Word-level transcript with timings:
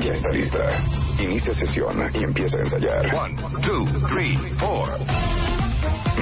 Ya 0.00 0.12
está 0.12 0.30
lista. 0.30 0.58
Inicia 1.18 1.54
sesión 1.54 1.96
y 2.14 2.24
empieza 2.24 2.58
a 2.58 2.60
ensayar. 2.60 3.14
One, 3.14 3.36
two, 3.62 3.84
three, 4.08 4.36
four. 4.58 4.98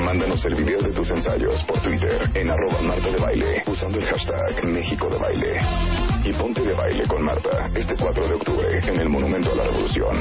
Mándanos 0.04 0.44
el 0.44 0.54
video 0.54 0.80
de 0.80 0.92
tus 0.92 1.10
ensayos 1.10 1.62
por 1.64 1.80
Twitter 1.80 2.30
en 2.34 2.50
arroba 2.50 2.80
Marta 2.82 3.10
de 3.10 3.18
Baile 3.18 3.64
usando 3.66 3.98
el 3.98 4.06
hashtag 4.06 4.64
México 4.64 5.08
de 5.08 5.18
Baile. 5.18 5.60
Y 6.24 6.32
ponte 6.34 6.62
de 6.62 6.74
baile 6.74 7.06
con 7.06 7.24
Marta 7.24 7.68
este 7.74 7.96
4 7.96 8.28
de 8.28 8.34
octubre 8.34 8.78
en 8.78 9.00
el 9.00 9.08
Monumento 9.08 9.52
a 9.52 9.56
la 9.56 9.64
Revolución. 9.64 10.20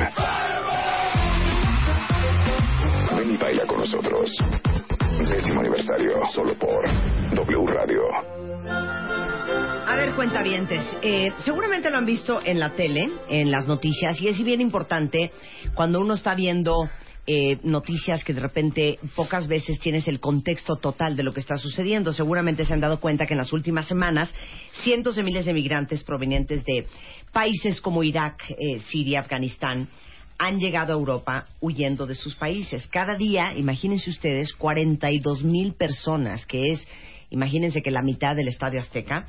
Ven 3.18 3.32
y 3.32 3.38
baila 3.38 3.66
con 3.68 3.80
nosotros. 3.80 4.32
Décimo 5.30 5.62
aniversario, 5.62 6.20
solo 6.34 6.54
por 6.58 6.86
W 7.34 7.68
Radio. 7.68 8.35
Ver, 10.06 10.14
cuentavientes, 10.14 10.84
eh, 11.02 11.30
seguramente 11.40 11.90
lo 11.90 11.98
han 11.98 12.06
visto 12.06 12.40
en 12.46 12.60
la 12.60 12.76
tele, 12.76 13.10
en 13.28 13.50
las 13.50 13.66
noticias, 13.66 14.22
y 14.22 14.28
es 14.28 14.44
bien 14.44 14.62
importante 14.62 15.32
cuando 15.74 16.00
uno 16.00 16.14
está 16.14 16.36
viendo 16.36 16.88
eh, 17.26 17.58
noticias 17.64 18.24
que 18.24 18.36
de 18.36 18.40
repente 18.40 19.00
pocas 19.16 19.48
veces 19.48 19.80
tienes 19.80 20.08
el 20.08 20.20
contexto 20.20 20.76
total 20.76 21.16
de 21.16 21.24
lo 21.24 21.34
que 21.34 21.40
está 21.40 21.58
sucediendo. 21.58 22.14
Seguramente 22.14 22.66
se 22.66 22.74
han 22.76 22.82
dado 22.82 23.00
cuenta 23.00 23.26
que 23.26 23.34
en 23.34 23.40
las 23.40 23.52
últimas 23.52 23.88
semanas 23.88 24.32
cientos 24.84 25.16
de 25.16 25.24
miles 25.24 25.46
de 25.46 25.54
migrantes 25.54 26.04
provenientes 26.04 26.64
de 26.66 26.86
países 27.34 27.82
como 27.82 28.04
Irak, 28.04 28.44
eh, 28.52 28.82
Siria, 28.88 29.22
Afganistán, 29.22 29.88
han 30.38 30.60
llegado 30.60 30.94
a 30.94 30.98
Europa 30.98 31.48
huyendo 31.62 32.06
de 32.06 32.14
sus 32.14 32.36
países. 32.36 32.88
Cada 32.90 33.16
día, 33.16 33.54
imagínense 33.58 34.12
ustedes, 34.12 34.54
42 34.54 35.44
mil 35.44 35.74
personas, 35.74 36.46
que 36.46 36.74
es, 36.74 36.88
imagínense 37.32 37.82
que 37.82 37.90
la 37.90 38.04
mitad 38.04 38.36
del 38.36 38.50
Estadio 38.50 38.80
Azteca, 38.80 39.26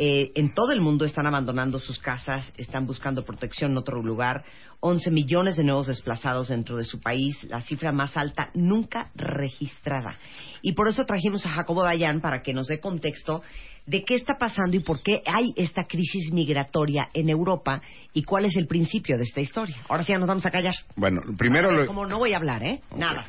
eh, 0.00 0.30
en 0.36 0.54
todo 0.54 0.70
el 0.70 0.80
mundo 0.80 1.04
están 1.04 1.26
abandonando 1.26 1.80
sus 1.80 1.98
casas, 1.98 2.52
están 2.56 2.86
buscando 2.86 3.24
protección 3.24 3.72
en 3.72 3.78
otro 3.78 4.00
lugar. 4.00 4.44
11 4.78 5.10
millones 5.10 5.56
de 5.56 5.64
nuevos 5.64 5.88
desplazados 5.88 6.48
dentro 6.48 6.76
de 6.76 6.84
su 6.84 7.00
país, 7.00 7.42
la 7.50 7.60
cifra 7.60 7.90
más 7.90 8.16
alta 8.16 8.50
nunca 8.54 9.10
registrada. 9.16 10.16
Y 10.62 10.74
por 10.74 10.86
eso 10.86 11.04
trajimos 11.04 11.44
a 11.44 11.48
Jacobo 11.48 11.82
Dayan 11.82 12.20
para 12.20 12.42
que 12.42 12.54
nos 12.54 12.68
dé 12.68 12.78
contexto 12.78 13.42
de 13.86 14.04
qué 14.04 14.14
está 14.14 14.38
pasando 14.38 14.76
y 14.76 14.80
por 14.80 15.02
qué 15.02 15.20
hay 15.26 15.52
esta 15.56 15.84
crisis 15.88 16.30
migratoria 16.32 17.08
en 17.12 17.28
Europa 17.28 17.82
y 18.12 18.22
cuál 18.22 18.44
es 18.44 18.54
el 18.56 18.68
principio 18.68 19.16
de 19.16 19.24
esta 19.24 19.40
historia. 19.40 19.78
Ahora 19.88 20.04
sí 20.04 20.12
ya 20.12 20.18
nos 20.18 20.28
vamos 20.28 20.46
a 20.46 20.52
callar. 20.52 20.74
Bueno, 20.94 21.22
primero 21.36 21.72
lo, 21.72 21.86
Como 21.88 22.06
no 22.06 22.18
voy 22.18 22.34
a 22.34 22.36
hablar, 22.36 22.62
¿eh? 22.62 22.82
Nada. 22.96 23.26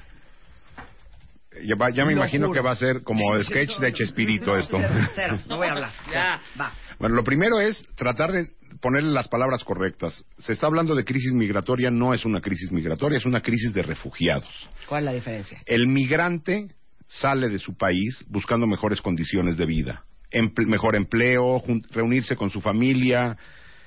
Ya, 1.63 1.75
va- 1.75 1.89
ya 1.89 2.03
me 2.05 2.11
Lo 2.13 2.17
imagino 2.17 2.47
juro. 2.47 2.59
que 2.59 2.65
va 2.65 2.71
a 2.71 2.75
ser 2.75 3.03
como 3.03 3.37
sketch 3.43 3.77
de 3.79 3.93
Chespirito 3.93 4.55
esto. 4.55 4.77
Cero, 4.79 5.09
cero, 5.15 5.39
no 5.47 5.57
voy 5.57 5.67
a 5.67 5.71
hablar. 5.71 5.91
Ya, 6.13 6.41
va. 6.59 6.73
Bueno, 6.99 7.15
lo 7.15 7.23
primero 7.23 7.59
es 7.59 7.85
tratar 7.95 8.31
de 8.31 8.47
ponerle 8.81 9.11
las 9.11 9.27
palabras 9.27 9.63
correctas. 9.63 10.25
Se 10.37 10.53
está 10.53 10.67
hablando 10.67 10.95
de 10.95 11.03
crisis 11.03 11.33
migratoria, 11.33 11.89
no 11.89 12.13
es 12.13 12.25
una 12.25 12.41
crisis 12.41 12.71
migratoria, 12.71 13.17
es 13.17 13.25
una 13.25 13.41
crisis 13.41 13.73
de 13.73 13.83
refugiados. 13.83 14.69
¿Cuál 14.87 15.03
es 15.03 15.05
la 15.05 15.13
diferencia? 15.13 15.61
El 15.65 15.87
migrante 15.87 16.67
sale 17.07 17.49
de 17.49 17.59
su 17.59 17.75
país 17.75 18.23
buscando 18.27 18.67
mejores 18.67 19.01
condiciones 19.01 19.57
de 19.57 19.65
vida, 19.65 20.03
emple- 20.31 20.67
mejor 20.67 20.95
empleo, 20.95 21.57
jun- 21.59 21.83
reunirse 21.91 22.35
con 22.35 22.49
su 22.49 22.61
familia. 22.61 23.35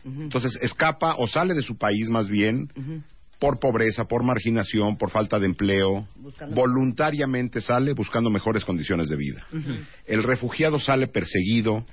Entonces 0.04 0.58
escapa 0.60 1.14
o 1.16 1.28
sale 1.28 1.54
de 1.54 1.62
su 1.62 1.78
país 1.78 2.08
más 2.08 2.28
bien 2.28 2.69
por 3.42 3.58
pobreza, 3.58 4.04
por 4.04 4.22
marginación, 4.22 4.97
por 4.97 5.10
falta 5.10 5.41
de 5.41 5.47
empleo. 5.47 6.06
Buscando- 6.14 6.54
Voluntariamente 6.54 7.60
sale 7.60 7.92
buscando 7.92 8.30
mejores 8.30 8.64
condiciones 8.64 9.08
de 9.08 9.16
vida. 9.16 9.44
El 10.06 10.22
refugiado 10.22 10.78
sale 10.78 11.08
perseguido, 11.08 11.84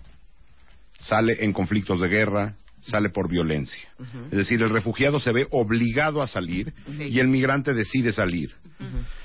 sale 0.99 1.43
en 1.43 1.51
conflictos 1.51 1.99
de 2.01 2.07
guerra, 2.07 2.53
sale 2.81 3.09
por 3.09 3.27
violencia. 3.27 3.89
Es 4.29 4.37
decir, 4.37 4.61
el 4.61 4.69
refugiado 4.69 5.19
se 5.19 5.31
ve 5.31 5.47
obligado 5.49 6.21
a 6.21 6.27
salir 6.27 6.71
y 6.99 7.19
el 7.19 7.27
migrante 7.29 7.73
decide 7.73 8.11
salir. 8.13 8.51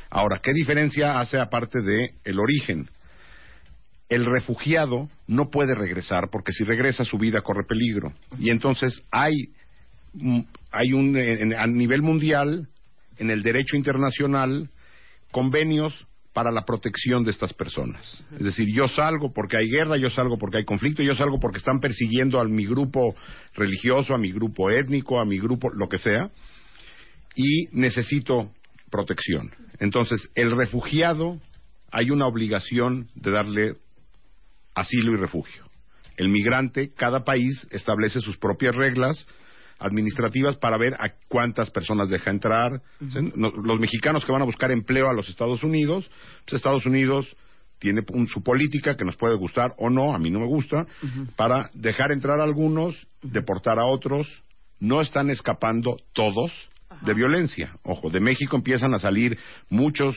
Ahora, 0.08 0.40
¿qué 0.42 0.54
diferencia 0.54 1.20
hace 1.20 1.38
aparte 1.38 1.82
de 1.82 2.14
el 2.24 2.40
origen? 2.40 2.88
El 4.08 4.24
refugiado 4.24 5.10
no 5.26 5.50
puede 5.50 5.74
regresar 5.74 6.30
porque 6.30 6.52
si 6.52 6.64
regresa 6.64 7.04
su 7.04 7.18
vida 7.18 7.42
corre 7.42 7.64
peligro. 7.68 8.14
Y 8.38 8.48
entonces 8.48 9.02
hay, 9.10 9.34
hay 10.70 10.92
un, 10.92 11.16
en- 11.16 11.54
a 11.54 11.66
nivel 11.66 12.02
mundial, 12.02 12.68
en 13.18 13.30
el 13.30 13.42
derecho 13.42 13.76
internacional, 13.76 14.70
convenios 15.30 16.06
para 16.32 16.50
la 16.50 16.64
protección 16.64 17.22
de 17.24 17.30
estas 17.30 17.52
personas. 17.52 18.24
Es 18.38 18.44
decir, 18.44 18.66
yo 18.74 18.88
salgo 18.88 19.32
porque 19.32 19.56
hay 19.56 19.68
guerra, 19.70 19.96
yo 19.96 20.10
salgo 20.10 20.36
porque 20.36 20.58
hay 20.58 20.64
conflicto, 20.64 21.02
yo 21.02 21.14
salgo 21.14 21.38
porque 21.38 21.58
están 21.58 21.78
persiguiendo 21.78 22.40
a 22.40 22.44
mi 22.44 22.66
grupo 22.66 23.14
religioso, 23.54 24.14
a 24.14 24.18
mi 24.18 24.32
grupo 24.32 24.70
étnico, 24.70 25.20
a 25.20 25.24
mi 25.24 25.38
grupo, 25.38 25.70
lo 25.72 25.88
que 25.88 25.98
sea, 25.98 26.30
y 27.36 27.66
necesito 27.72 28.50
protección. 28.90 29.52
Entonces, 29.78 30.28
el 30.34 30.50
refugiado 30.56 31.40
hay 31.92 32.10
una 32.10 32.26
obligación 32.26 33.08
de 33.14 33.30
darle 33.30 33.74
asilo 34.74 35.12
y 35.12 35.16
refugio. 35.16 35.64
El 36.16 36.28
migrante, 36.28 36.92
cada 36.94 37.24
país 37.24 37.66
establece 37.70 38.20
sus 38.20 38.36
propias 38.38 38.74
reglas 38.74 39.26
administrativas 39.84 40.56
para 40.56 40.76
ver 40.78 40.94
a 40.94 41.12
cuántas 41.28 41.70
personas 41.70 42.08
deja 42.08 42.30
entrar. 42.30 42.80
Los 43.64 43.78
mexicanos 43.80 44.24
que 44.24 44.32
van 44.32 44.42
a 44.42 44.46
buscar 44.46 44.70
empleo 44.70 45.08
a 45.08 45.12
los 45.14 45.28
Estados 45.28 45.62
Unidos, 45.62 46.10
pues 46.44 46.54
Estados 46.54 46.86
Unidos 46.86 47.36
tiene 47.78 48.02
un- 48.12 48.26
su 48.28 48.42
política 48.42 48.96
que 48.96 49.04
nos 49.04 49.16
puede 49.16 49.34
gustar 49.36 49.74
o 49.78 49.90
no, 49.90 50.14
a 50.14 50.18
mí 50.18 50.30
no 50.30 50.40
me 50.40 50.46
gusta, 50.46 50.86
para 51.36 51.70
dejar 51.74 52.12
entrar 52.12 52.40
a 52.40 52.44
algunos, 52.44 53.06
deportar 53.22 53.78
a 53.78 53.84
otros. 53.86 54.26
No 54.80 55.00
están 55.00 55.30
escapando 55.30 55.96
todos 56.12 56.50
de 57.02 57.14
violencia. 57.14 57.76
Ojo, 57.82 58.08
de 58.10 58.20
México 58.20 58.56
empiezan 58.56 58.94
a 58.94 58.98
salir 58.98 59.38
muchos 59.68 60.14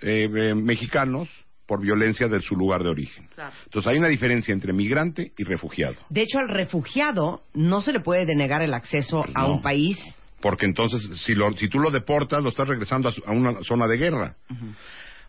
eh, 0.00 0.28
eh, 0.34 0.54
mexicanos 0.54 1.28
por 1.66 1.80
violencia 1.80 2.28
de 2.28 2.40
su 2.42 2.56
lugar 2.56 2.82
de 2.82 2.90
origen. 2.90 3.28
Entonces 3.64 3.90
hay 3.90 3.98
una 3.98 4.08
diferencia 4.08 4.52
entre 4.52 4.72
migrante 4.72 5.32
y 5.38 5.44
refugiado. 5.44 5.94
De 6.10 6.22
hecho, 6.22 6.38
al 6.38 6.48
refugiado 6.48 7.42
no 7.54 7.80
se 7.80 7.92
le 7.92 8.00
puede 8.00 8.26
denegar 8.26 8.60
el 8.62 8.74
acceso 8.74 9.24
a 9.34 9.42
No. 9.42 9.54
un 9.54 9.62
país. 9.62 9.98
Porque 10.40 10.66
entonces, 10.66 11.00
si, 11.24 11.34
lo- 11.34 11.52
si 11.56 11.68
tú 11.68 11.78
lo 11.78 11.90
deportas, 11.90 12.42
lo 12.42 12.50
estás 12.50 12.68
regresando 12.68 13.08
a, 13.08 13.12
su- 13.12 13.22
a 13.26 13.32
una 13.32 13.62
zona 13.62 13.86
de 13.86 13.96
guerra. 13.96 14.36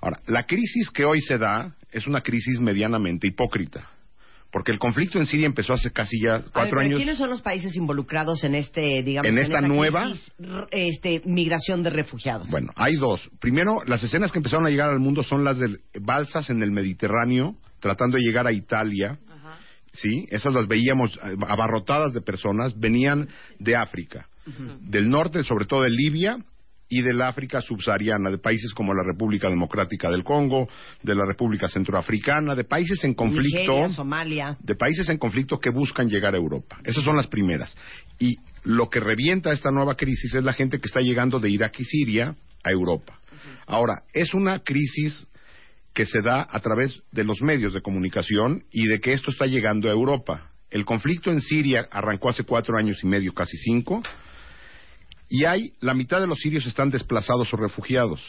Ahora, 0.01 0.19
la 0.27 0.43
crisis 0.45 0.89
que 0.91 1.05
hoy 1.05 1.21
se 1.21 1.37
da 1.37 1.73
es 1.91 2.05
una 2.05 2.21
crisis 2.21 2.59
medianamente 2.59 3.27
hipócrita. 3.27 3.89
Porque 4.55 4.71
el 4.71 4.79
conflicto 4.79 5.19
en 5.19 5.25
Siria 5.25 5.47
empezó 5.47 5.73
hace 5.73 5.91
casi 5.91 6.17
ya 6.17 6.37
ver, 6.37 6.45
cuatro 6.53 6.79
años. 6.79 6.95
¿Quiénes 6.95 7.17
son 7.17 7.29
los 7.29 7.41
países 7.41 7.75
involucrados 7.75 8.41
en 8.45 8.55
este, 8.55 9.03
digamos, 9.03 9.29
¿En 9.29 9.37
esta 9.37 9.59
nueva? 9.59 10.05
crisis, 10.05 10.31
este, 10.71 11.21
migración 11.25 11.83
de 11.83 11.89
refugiados? 11.89 12.49
Bueno, 12.49 12.71
hay 12.77 12.95
dos. 12.95 13.29
Primero, 13.41 13.83
las 13.85 14.01
escenas 14.01 14.31
que 14.31 14.39
empezaron 14.39 14.65
a 14.65 14.69
llegar 14.69 14.91
al 14.91 14.99
mundo 14.99 15.23
son 15.23 15.43
las 15.43 15.59
de 15.59 15.77
balsas 15.99 16.49
en 16.51 16.63
el 16.63 16.71
Mediterráneo, 16.71 17.57
tratando 17.81 18.15
de 18.15 18.23
llegar 18.23 18.47
a 18.47 18.53
Italia. 18.53 19.19
¿Sí? 19.91 20.25
Esas 20.29 20.53
las 20.53 20.69
veíamos 20.69 21.17
eh, 21.17 21.35
abarrotadas 21.49 22.13
de 22.13 22.21
personas, 22.21 22.79
venían 22.79 23.27
de 23.59 23.75
África, 23.75 24.29
del 24.79 25.09
norte, 25.09 25.43
sobre 25.43 25.65
todo 25.65 25.81
de 25.81 25.89
Libia, 25.89 26.37
y 26.87 27.01
del 27.01 27.21
África 27.21 27.61
subsahariana, 27.61 28.29
de 28.29 28.37
países 28.37 28.73
como 28.73 28.93
la 28.93 29.03
República 29.03 29.49
Democrática 29.49 30.09
del 30.09 30.23
Congo, 30.23 30.67
de 31.01 31.15
la 31.15 31.25
República 31.25 31.67
Centroafricana, 31.67 32.55
de 32.55 32.63
países 32.63 33.03
en 33.03 33.13
conflicto 33.13 33.59
Nigeria, 33.59 33.89
Somalia. 33.89 34.57
de 34.59 34.75
países 34.75 35.09
en 35.09 35.17
conflicto 35.17 35.59
que 35.59 35.71
buscan 35.71 36.09
llegar 36.09 36.35
a 36.35 36.37
Europa. 36.37 36.77
Esas 36.83 37.03
son 37.03 37.15
las 37.15 37.27
primeras. 37.27 37.75
Y 38.19 38.35
lo 38.63 38.89
que 38.89 38.99
revienta 38.99 39.51
esta 39.51 39.71
nueva 39.71 39.95
crisis 39.95 40.33
es 40.33 40.43
la 40.43 40.53
gente 40.53 40.79
que 40.79 40.87
está 40.87 40.99
llegando 40.99 41.39
de 41.39 41.49
Irak 41.49 41.79
y 41.79 41.85
Siria 41.85 42.35
a 42.63 42.71
Europa. 42.71 43.19
Ahora, 43.67 44.03
es 44.13 44.33
una 44.33 44.59
crisis 44.59 45.27
que 45.93 46.05
se 46.05 46.21
da 46.21 46.45
a 46.49 46.59
través 46.59 47.01
de 47.11 47.23
los 47.23 47.41
medios 47.41 47.73
de 47.73 47.81
comunicación 47.81 48.65
y 48.71 48.87
de 48.87 48.99
que 48.99 49.13
esto 49.13 49.31
está 49.31 49.45
llegando 49.45 49.87
a 49.87 49.93
Europa. 49.93 50.51
El 50.69 50.83
conflicto 50.83 51.31
en 51.31 51.41
Siria 51.41 51.87
arrancó 51.89 52.29
hace 52.29 52.43
cuatro 52.43 52.77
años 52.77 52.99
y 53.01 53.07
medio, 53.07 53.33
casi 53.33 53.57
cinco. 53.57 54.03
Y 55.29 55.45
hay, 55.45 55.73
la 55.79 55.93
mitad 55.93 56.19
de 56.19 56.27
los 56.27 56.39
sirios 56.39 56.65
están 56.65 56.89
desplazados 56.89 57.53
o 57.53 57.57
refugiados. 57.57 58.21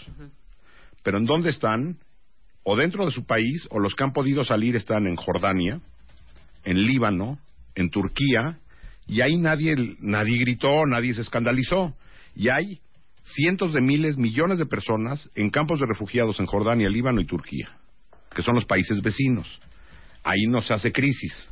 Pero 1.02 1.18
¿en 1.18 1.26
dónde 1.26 1.50
están? 1.50 1.98
O 2.62 2.76
dentro 2.76 3.04
de 3.04 3.12
su 3.12 3.24
país, 3.24 3.66
o 3.70 3.78
los 3.78 3.94
que 3.94 4.04
han 4.04 4.12
podido 4.12 4.42
salir 4.44 4.74
están 4.76 5.06
en 5.06 5.16
Jordania, 5.16 5.80
en 6.64 6.84
Líbano, 6.84 7.38
en 7.74 7.90
Turquía, 7.90 8.58
y 9.06 9.20
ahí 9.20 9.36
nadie, 9.36 9.74
nadie 10.00 10.38
gritó, 10.38 10.84
nadie 10.86 11.14
se 11.14 11.20
escandalizó. 11.20 11.94
Y 12.34 12.48
hay 12.48 12.80
cientos 13.24 13.72
de 13.72 13.80
miles, 13.80 14.16
millones 14.16 14.58
de 14.58 14.66
personas 14.66 15.30
en 15.34 15.50
campos 15.50 15.80
de 15.80 15.86
refugiados 15.86 16.40
en 16.40 16.46
Jordania, 16.46 16.88
Líbano 16.88 17.20
y 17.20 17.26
Turquía, 17.26 17.68
que 18.34 18.42
son 18.42 18.54
los 18.54 18.64
países 18.64 19.00
vecinos. 19.02 19.60
Ahí 20.24 20.46
no 20.48 20.60
se 20.60 20.74
hace 20.74 20.90
crisis. 20.90 21.48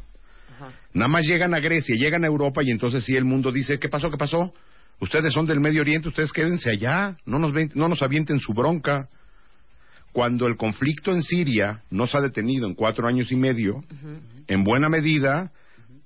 Nada 0.93 1.08
más 1.08 1.25
llegan 1.26 1.55
a 1.55 1.61
Grecia, 1.61 1.96
llegan 1.96 2.25
a 2.25 2.29
Europa 2.29 2.62
y 2.62 2.70
entonces 2.70 3.05
sí 3.05 3.17
el 3.17 3.25
mundo 3.25 3.52
dice, 3.52 3.79
¿qué 3.79 3.88
pasó? 3.88 4.11
¿Qué 4.11 4.17
pasó? 4.17 4.52
Ustedes 5.00 5.32
son 5.32 5.46
del 5.46 5.61
Medio 5.61 5.81
Oriente, 5.82 6.08
ustedes 6.08 6.32
quédense 6.32 6.70
allá, 6.70 7.17
no 7.26 7.38
nos, 7.38 7.52
ven- 7.52 7.73
no 7.75 7.88
nos 7.88 8.02
avienten 8.02 8.38
su 8.41 8.52
bronca. 8.52 9.08
Cuando 10.12 10.46
el 10.46 10.56
conflicto 10.56 11.11
en 11.12 11.23
Siria 11.23 11.82
no 11.91 12.06
se 12.06 12.17
ha 12.17 12.20
detenido 12.20 12.67
en 12.69 12.75
cuatro 12.75 13.08
años 13.08 13.32
y 13.32 13.37
medio, 13.37 13.82
en 14.46 14.62
buena 14.62 14.88
medida 14.88 15.50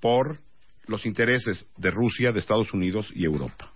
por 0.00 0.38
los 0.86 1.04
intereses 1.04 1.66
de 1.76 1.90
Rusia, 1.90 2.32
de 2.32 2.38
Estados 2.38 2.72
Unidos 2.72 3.12
y 3.14 3.24
Europa. 3.24 3.70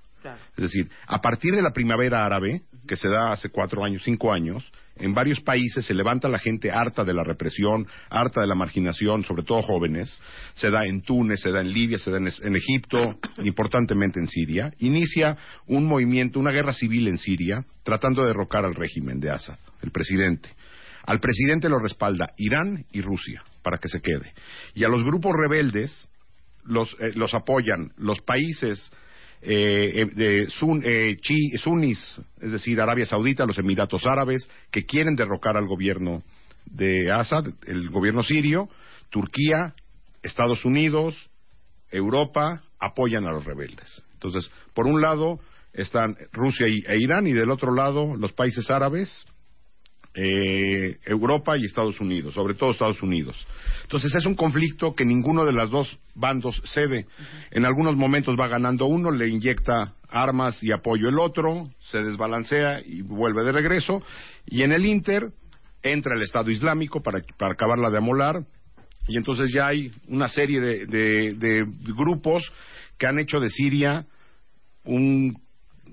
Es 0.57 0.63
decir, 0.63 0.89
a 1.07 1.21
partir 1.21 1.55
de 1.55 1.61
la 1.63 1.73
primavera 1.73 2.25
árabe, 2.25 2.63
que 2.87 2.97
se 2.97 3.09
da 3.09 3.33
hace 3.33 3.49
cuatro 3.49 3.85
años, 3.85 4.03
cinco 4.05 4.33
años, 4.33 4.73
en 4.97 5.15
varios 5.15 5.41
países 5.41 5.87
se 5.87 5.95
levanta 5.95 6.29
la 6.29 6.39
gente 6.39 6.71
harta 6.71 7.05
de 7.05 7.15
la 7.15 7.25
represión, 7.25 7.87
harta 8.11 8.41
de 8.41 8.47
la 8.47 8.55
marginación, 8.55 9.25
sobre 9.25 9.43
todo 9.43 9.63
jóvenes. 9.63 10.19
Se 10.55 10.71
da 10.71 10.85
en 10.85 11.03
Túnez, 11.03 11.41
se 11.41 11.51
da 11.51 11.61
en 11.61 11.73
Libia, 11.73 11.99
se 11.99 12.11
da 12.11 12.19
en, 12.19 12.57
Egipto, 12.57 13.19
importantemente 13.43 14.21
en 14.21 14.29
Siria. 14.29 14.73
Inicia 14.79 15.37
un 15.67 15.87
movimiento, 15.87 16.39
una 16.39 16.51
guerra 16.51 16.75
civil 16.75 17.09
en 17.09 17.19
Siria, 17.19 17.65
tratando 17.83 18.23
de 18.23 18.29
derrocar 18.29 18.65
al 18.65 18.75
régimen 18.75 19.19
de 19.19 19.31
Assad, 19.31 19.59
el 19.83 19.91
presidente. 19.91 20.51
Al 21.05 21.21
presidente 21.21 21.69
lo 21.69 21.79
respalda 21.79 22.33
Irán 22.37 22.85
y 22.93 23.01
Rusia, 23.01 23.43
para 23.63 23.79
que 23.79 23.89
se 23.89 24.01
quede. 24.01 24.33
Y 24.75 24.85
a 24.85 24.89
los 24.89 25.03
grupos 25.03 25.33
rebeldes 25.35 26.09
los, 26.65 26.95
eh, 27.01 27.13
los 27.15 27.35
apoyan 27.35 27.93
los 27.97 28.21
países 28.21 28.91
eh, 29.43 30.07
eh, 30.17 30.47
sun- 30.49 30.83
eh, 30.85 31.17
chi- 31.21 31.57
sunnis, 31.59 31.99
es 32.41 32.53
decir, 32.53 32.81
Arabia 32.81 33.07
Saudita, 33.07 33.45
los 33.45 33.59
Emiratos 33.59 34.07
Árabes, 34.07 34.49
que 34.71 34.85
quieren 34.87 35.17
derrocar 35.17 35.57
al 35.57 35.67
gobierno 35.67 36.23
de 36.67 37.11
Assad, 37.11 37.47
el 37.67 37.91
gobierno 37.91 38.23
sirio, 38.23 38.69
Turquía, 39.11 39.75
Estados 40.23 40.65
Unidos, 40.65 41.29
Europa, 41.91 42.63
apoyan 42.79 43.27
a 43.27 43.33
los 43.33 43.45
rebeldes. 43.45 44.03
Entonces, 44.15 44.51
por 44.75 44.87
un 44.87 45.01
lado 45.01 45.41
están 45.73 46.17
Rusia 46.33 46.67
e 46.67 46.97
Irán 46.99 47.27
y 47.27 47.33
del 47.33 47.51
otro 47.51 47.75
lado 47.75 48.17
los 48.17 48.33
países 48.33 48.71
árabes, 48.71 49.25
eh, 50.15 50.99
Europa 51.05 51.57
y 51.57 51.65
Estados 51.65 52.01
Unidos, 52.01 52.35
sobre 52.35 52.55
todo 52.55 52.71
Estados 52.73 53.03
Unidos. 53.03 53.47
Entonces 53.83 54.15
es 54.15 54.27
un 54.27 54.35
conflicto 54.35 54.95
que 54.95 55.05
ninguno 55.05 55.45
de 55.45 55.53
los 55.53 55.71
dos 55.71 55.99
bandos 56.15 56.61
cede. 56.67 57.07
En 57.51 57.65
algunos 57.65 57.97
momentos 57.97 58.37
va 58.39 58.49
ganando 58.49 58.87
uno, 58.87 59.11
le 59.11 59.29
inyecta 59.29 59.95
armas 60.09 60.63
y 60.63 60.71
apoyo 60.73 61.09
el 61.09 61.19
otro, 61.19 61.71
se 61.81 61.99
desbalancea 61.99 62.81
y 62.85 63.01
vuelve 63.03 63.43
de 63.45 63.53
regreso. 63.53 64.03
Y 64.47 64.63
en 64.63 64.73
el 64.73 64.85
Inter 64.85 65.31
entra 65.83 66.15
el 66.15 66.23
Estado 66.23 66.51
Islámico 66.51 67.03
para, 67.03 67.21
para 67.39 67.55
acabarla 67.55 67.91
de 67.91 67.99
amolar. 67.99 68.45
Y 69.09 69.17
entonces 69.17 69.51
ya 69.53 69.67
hay 69.69 69.91
una 70.09 70.29
serie 70.29 70.61
de, 70.61 70.87
de- 70.87 71.35
de 71.35 71.67
grupos 71.97 72.53
que 72.99 73.07
han 73.07 73.19
hecho 73.19 73.41
de 73.41 73.49
Siria 73.51 74.07
un 74.85 75.42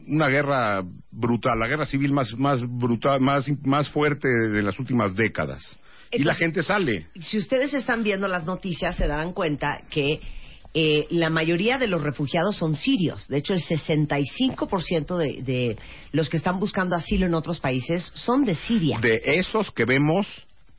una 0.07 0.27
guerra 0.27 0.83
brutal, 1.12 1.59
la 1.59 1.68
guerra 1.68 1.86
civil 1.86 2.12
más, 2.12 2.33
más 2.38 2.62
brutal, 2.62 3.21
más, 3.21 3.45
más 3.63 3.89
fuerte 3.89 4.27
de 4.27 4.62
las 4.62 4.80
últimas 4.80 5.15
décadas. 5.15 5.80
y 6.12 6.24
la 6.24 6.33
gente 6.33 6.63
sale. 6.63 7.07
Si 7.19 7.38
ustedes 7.38 7.74
están 7.74 8.03
viendo 8.03 8.27
las 8.27 8.45
noticias, 8.45 8.95
se 8.95 9.07
darán 9.07 9.33
cuenta 9.33 9.81
que 9.91 10.19
eh, 10.74 11.07
la 11.09 11.30
mayoría 11.30 11.77
de 11.77 11.88
los 11.88 12.01
refugiados 12.01 12.56
son 12.56 12.75
sirios. 12.75 13.27
De 13.27 13.38
hecho, 13.38 13.53
el 13.53 13.62
65% 13.62 15.18
de, 15.18 15.44
de 15.44 15.77
los 16.12 16.30
que 16.30 16.38
están 16.38 16.59
buscando 16.59 16.95
asilo 16.95 17.25
en 17.25 17.33
otros 17.33 17.59
países 17.59 18.12
son 18.15 18.45
de 18.45 18.56
Siria. 18.56 19.00
De 19.00 19.21
esos 19.25 19.71
que 19.71 19.85
vemos 19.85 20.27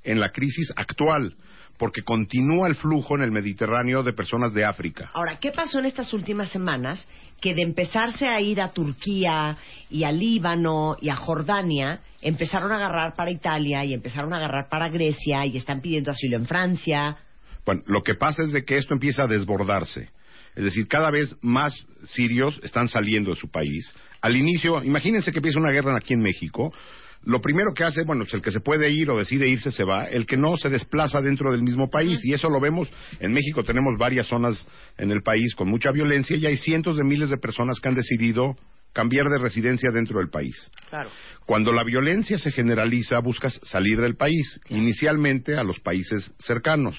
en 0.03 0.21
la 0.21 0.31
crisis 0.31 0.73
actual, 0.77 1.35
porque 1.81 2.03
continúa 2.03 2.69
el 2.69 2.75
flujo 2.75 3.17
en 3.17 3.23
el 3.23 3.33
Mediterráneo 3.33 4.03
de 4.03 4.13
personas 4.13 4.53
de 4.53 4.67
África. 4.67 5.11
Ahora, 5.15 5.39
¿qué 5.41 5.51
pasó 5.51 5.79
en 5.79 5.87
estas 5.87 6.13
últimas 6.13 6.51
semanas? 6.51 7.09
Que 7.41 7.55
de 7.55 7.63
empezarse 7.63 8.29
a 8.29 8.39
ir 8.39 8.61
a 8.61 8.69
Turquía 8.69 9.57
y 9.89 10.05
a 10.05 10.13
Líbano 10.13 10.97
y 11.01 11.09
a 11.09 11.17
Jordania, 11.17 12.03
empezaron 12.21 12.71
a 12.71 12.77
agarrar 12.77 13.15
para 13.15 13.31
Italia 13.31 13.83
y 13.83 13.95
empezaron 13.95 14.35
a 14.35 14.37
agarrar 14.37 14.69
para 14.69 14.91
Grecia 14.91 15.47
y 15.47 15.57
están 15.57 15.81
pidiendo 15.81 16.11
asilo 16.11 16.37
en 16.37 16.47
Francia. 16.47 17.17
Bueno, 17.65 17.81
lo 17.87 18.03
que 18.03 18.15
pasa 18.15 18.43
es 18.43 18.53
de 18.53 18.63
que 18.63 18.77
esto 18.77 18.93
empieza 18.93 19.23
a 19.23 19.27
desbordarse. 19.27 20.11
Es 20.55 20.65
decir, 20.65 20.87
cada 20.87 21.11
vez 21.11 21.35
más 21.41 21.73
sirios 22.05 22.61
están 22.63 22.89
saliendo 22.89 23.31
de 23.31 23.37
su 23.37 23.51
país. 23.51 23.91
Al 24.21 24.37
inicio, 24.37 24.85
imagínense 24.85 25.33
que 25.33 25.39
empieza 25.39 25.59
una 25.59 25.73
guerra 25.73 25.97
aquí 25.97 26.13
en 26.13 26.21
México. 26.21 26.75
Lo 27.23 27.41
primero 27.41 27.75
que 27.75 27.85
hace, 27.85 28.03
bueno, 28.05 28.25
pues 28.25 28.35
el 28.35 28.43
que 28.43 28.51
se 28.51 28.61
puede 28.61 28.91
ir 28.91 29.11
o 29.11 29.19
decide 29.19 29.47
irse 29.47 29.71
se 29.71 29.85
va, 29.85 30.05
el 30.05 30.27
que 30.27 30.39
no 30.39 30.57
se 30.57 30.71
desplaza 30.71 31.21
dentro 31.21 31.53
del 31.53 31.63
mismo 31.63 31.91
país. 31.91 32.25
Y 32.25 32.33
eso 32.33 32.49
lo 32.49 32.61
vemos 32.61 32.91
en 33.19 33.33
México. 33.33 33.63
Tenemos 33.63 33.99
varias 33.99 34.27
zonas 34.27 34.67
en 34.97 35.11
el 35.11 35.23
país 35.23 35.55
con 35.55 35.69
mucha 35.69 35.91
violencia 35.91 36.37
y 36.37 36.47
hay 36.47 36.57
cientos 36.57 36.97
de 36.97 37.05
miles 37.05 37.29
de 37.29 37.37
personas 37.37 37.79
que 37.79 37.89
han 37.89 37.95
decidido 37.95 38.57
cambiar 38.93 39.29
de 39.29 39.39
residencia 39.39 39.91
dentro 39.91 40.19
del 40.19 40.31
país. 40.31 40.71
Claro. 40.89 41.11
Cuando 41.47 41.73
la 41.73 41.85
violencia 41.85 42.39
se 42.39 42.51
generaliza, 42.51 43.19
buscas 43.21 43.61
salir 43.65 44.01
del 44.01 44.17
país, 44.17 44.61
inicialmente 44.69 45.57
a 45.57 45.63
los 45.63 45.79
países 45.81 46.33
cercanos. 46.39 46.97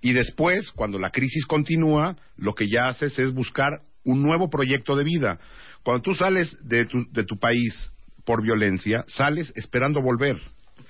Y 0.00 0.12
después, 0.12 0.70
cuando 0.72 0.98
la 0.98 1.10
crisis 1.10 1.46
continúa, 1.46 2.16
lo 2.36 2.54
que 2.54 2.68
ya 2.68 2.86
haces 2.86 3.18
es 3.18 3.32
buscar 3.32 3.82
un 4.04 4.22
nuevo 4.22 4.48
proyecto 4.48 4.96
de 4.96 5.04
vida. 5.04 5.38
Cuando 5.82 6.02
tú 6.02 6.14
sales 6.14 6.56
de 6.64 6.86
tu, 6.86 7.04
de 7.12 7.24
tu 7.24 7.38
país 7.38 7.90
por 8.26 8.42
violencia, 8.42 9.04
sales 9.08 9.50
esperando 9.56 10.02
volver. 10.02 10.38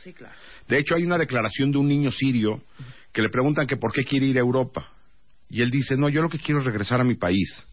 Sí, 0.02 0.12
claro. 0.12 0.34
De 0.66 0.78
hecho, 0.78 0.96
hay 0.96 1.04
una 1.04 1.18
declaración 1.18 1.70
de 1.70 1.78
un 1.78 1.86
niño 1.86 2.10
sirio 2.10 2.62
que 3.12 3.22
le 3.22 3.28
preguntan 3.28 3.66
que 3.66 3.76
por 3.76 3.92
qué 3.92 4.04
quiere 4.04 4.26
ir 4.26 4.38
a 4.38 4.40
Europa. 4.40 4.90
Y 5.48 5.62
él 5.62 5.70
dice, 5.70 5.96
no, 5.96 6.08
yo 6.08 6.22
lo 6.22 6.28
que 6.28 6.40
quiero 6.40 6.60
es 6.60 6.66
regresar 6.66 7.00
a 7.00 7.04
mi 7.04 7.14
país. 7.14 7.66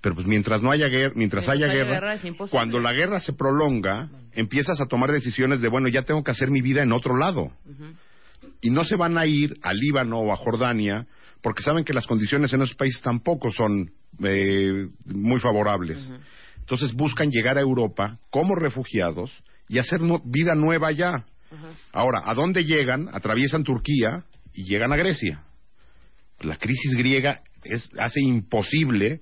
Pero 0.00 0.14
pues 0.14 0.28
mientras 0.28 0.62
no 0.62 0.70
haya 0.70 0.86
guerra, 0.86 1.12
mientras, 1.16 1.48
haya, 1.48 1.66
haya 1.66 1.84
guerra, 1.84 2.18
cuando 2.50 2.78
la 2.78 2.92
guerra 2.92 3.18
se 3.18 3.32
prolonga, 3.32 4.08
empiezas 4.32 4.80
a 4.80 4.86
tomar 4.86 5.10
decisiones 5.10 5.60
de, 5.60 5.68
bueno, 5.68 5.88
ya 5.88 6.02
tengo 6.02 6.22
que 6.22 6.30
hacer 6.30 6.50
mi 6.50 6.60
vida 6.60 6.82
en 6.82 6.92
otro 6.92 7.16
lado. 7.16 7.50
Y 8.60 8.70
no 8.70 8.84
se 8.84 8.94
van 8.94 9.18
a 9.18 9.26
ir 9.26 9.54
a 9.62 9.72
Líbano 9.72 10.20
o 10.20 10.32
a 10.32 10.36
Jordania 10.36 11.06
porque 11.42 11.62
saben 11.62 11.84
que 11.84 11.94
las 11.94 12.06
condiciones 12.06 12.52
en 12.52 12.62
esos 12.62 12.76
países 12.76 13.02
tampoco 13.02 13.50
son 13.50 13.90
eh, 14.22 14.88
muy 15.06 15.40
favorables. 15.40 16.12
Entonces 16.70 16.96
buscan 16.96 17.30
llegar 17.32 17.58
a 17.58 17.62
Europa 17.62 18.20
como 18.30 18.54
refugiados 18.54 19.32
y 19.68 19.78
hacer 19.78 19.98
vida 20.24 20.54
nueva 20.54 20.86
allá. 20.86 21.24
Ahora, 21.92 22.22
¿a 22.26 22.34
dónde 22.34 22.64
llegan? 22.64 23.08
Atraviesan 23.12 23.64
Turquía 23.64 24.22
y 24.54 24.62
llegan 24.66 24.92
a 24.92 24.96
Grecia. 24.96 25.42
La 26.38 26.54
crisis 26.54 26.94
griega 26.94 27.40
es, 27.64 27.90
hace 27.98 28.20
imposible 28.20 29.20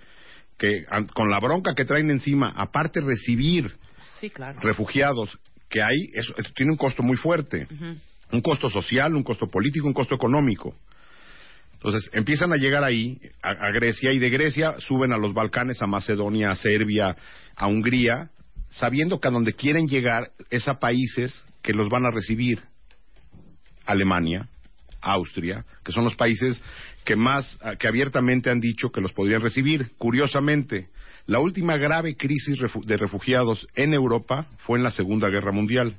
que, 0.58 0.84
con 1.14 1.30
la 1.30 1.40
bronca 1.40 1.74
que 1.74 1.86
traen 1.86 2.10
encima, 2.10 2.52
aparte 2.54 3.00
recibir 3.00 3.72
Sí, 4.20 4.28
claro. 4.28 4.60
refugiados 4.60 5.38
que 5.70 5.80
hay, 5.80 6.10
eso, 6.12 6.34
eso 6.36 6.52
tiene 6.54 6.72
un 6.72 6.78
costo 6.78 7.02
muy 7.02 7.16
fuerte. 7.16 7.66
Un 8.30 8.42
costo 8.42 8.68
social, 8.68 9.14
un 9.14 9.22
costo 9.22 9.46
político, 9.46 9.86
un 9.86 9.94
costo 9.94 10.14
económico. 10.14 10.74
Entonces 11.78 12.10
empiezan 12.12 12.52
a 12.52 12.56
llegar 12.56 12.82
ahí, 12.82 13.20
a, 13.42 13.50
a 13.50 13.70
Grecia, 13.70 14.12
y 14.12 14.18
de 14.18 14.30
Grecia 14.30 14.74
suben 14.78 15.12
a 15.12 15.18
los 15.18 15.32
Balcanes, 15.32 15.80
a 15.80 15.86
Macedonia, 15.86 16.50
a 16.50 16.56
Serbia, 16.56 17.16
a 17.56 17.66
Hungría, 17.68 18.30
sabiendo 18.70 19.20
que 19.20 19.28
a 19.28 19.30
donde 19.30 19.54
quieren 19.54 19.86
llegar 19.86 20.32
es 20.50 20.66
a 20.68 20.78
países 20.78 21.44
que 21.62 21.72
los 21.72 21.88
van 21.88 22.04
a 22.04 22.10
recibir. 22.10 22.60
Alemania, 23.86 24.48
Austria, 25.00 25.64
que 25.84 25.92
son 25.92 26.04
los 26.04 26.14
países 26.16 26.62
que 27.04 27.16
más, 27.16 27.58
ah, 27.62 27.76
que 27.76 27.88
abiertamente 27.88 28.50
han 28.50 28.60
dicho 28.60 28.90
que 28.90 29.00
los 29.00 29.12
podrían 29.12 29.40
recibir. 29.40 29.92
Curiosamente, 29.96 30.88
la 31.26 31.40
última 31.40 31.76
grave 31.76 32.16
crisis 32.16 32.58
de 32.84 32.96
refugiados 32.96 33.66
en 33.74 33.94
Europa 33.94 34.46
fue 34.58 34.78
en 34.78 34.84
la 34.84 34.90
Segunda 34.90 35.28
Guerra 35.28 35.52
Mundial. 35.52 35.94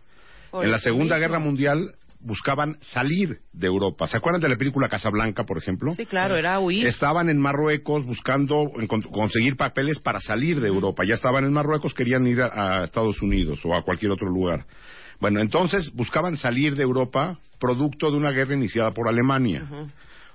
En 0.54 0.72
la 0.72 0.80
Segunda. 0.80 1.18
Guerra 1.20 1.40
Mundial 1.40 1.96
buscaban 2.20 2.78
salir 2.82 3.40
de 3.54 3.68
Europa. 3.68 4.08
¿Se 4.08 4.18
acuerdan 4.18 4.42
de 4.42 4.50
la 4.50 4.58
película 4.58 4.90
Casablanca, 4.90 5.46
por 5.46 5.58
ejemplo? 5.58 5.94
Sí, 5.96 6.06
claro, 6.06 6.38
era 6.38 6.60
huir. 6.60 6.86
Estaban 6.86 7.30
en 7.30 7.40
Marruecos 7.40 8.06
buscando 8.06 8.72
conseguir 9.12 9.56
papeles 9.56 10.00
para 10.00 10.20
salir 10.20 10.60
de 10.60 10.68
Europa. 10.68 11.04
Ya 11.06 11.16
estaban 11.16 11.46
en 11.46 11.54
Marruecos, 11.54 11.94
querían 11.94 12.28
ir 12.28 12.42
a, 12.42 12.82
a 12.82 12.84
Estados 12.84 13.22
Unidos 13.22 13.60
o 13.64 13.76
a 13.76 13.84
cualquier 13.84 14.12
otro 14.12 14.30
lugar. 14.30 14.66
Bueno, 15.20 15.42
entonces 15.42 15.92
buscaban 15.94 16.38
salir 16.38 16.76
de 16.76 16.84
Europa 16.84 17.40
producto 17.60 18.10
de 18.10 18.18
una 18.18 18.32
guerra 18.32 18.56
iniciada 18.56 18.92
por 18.92 19.08
Alemania. 19.08 19.68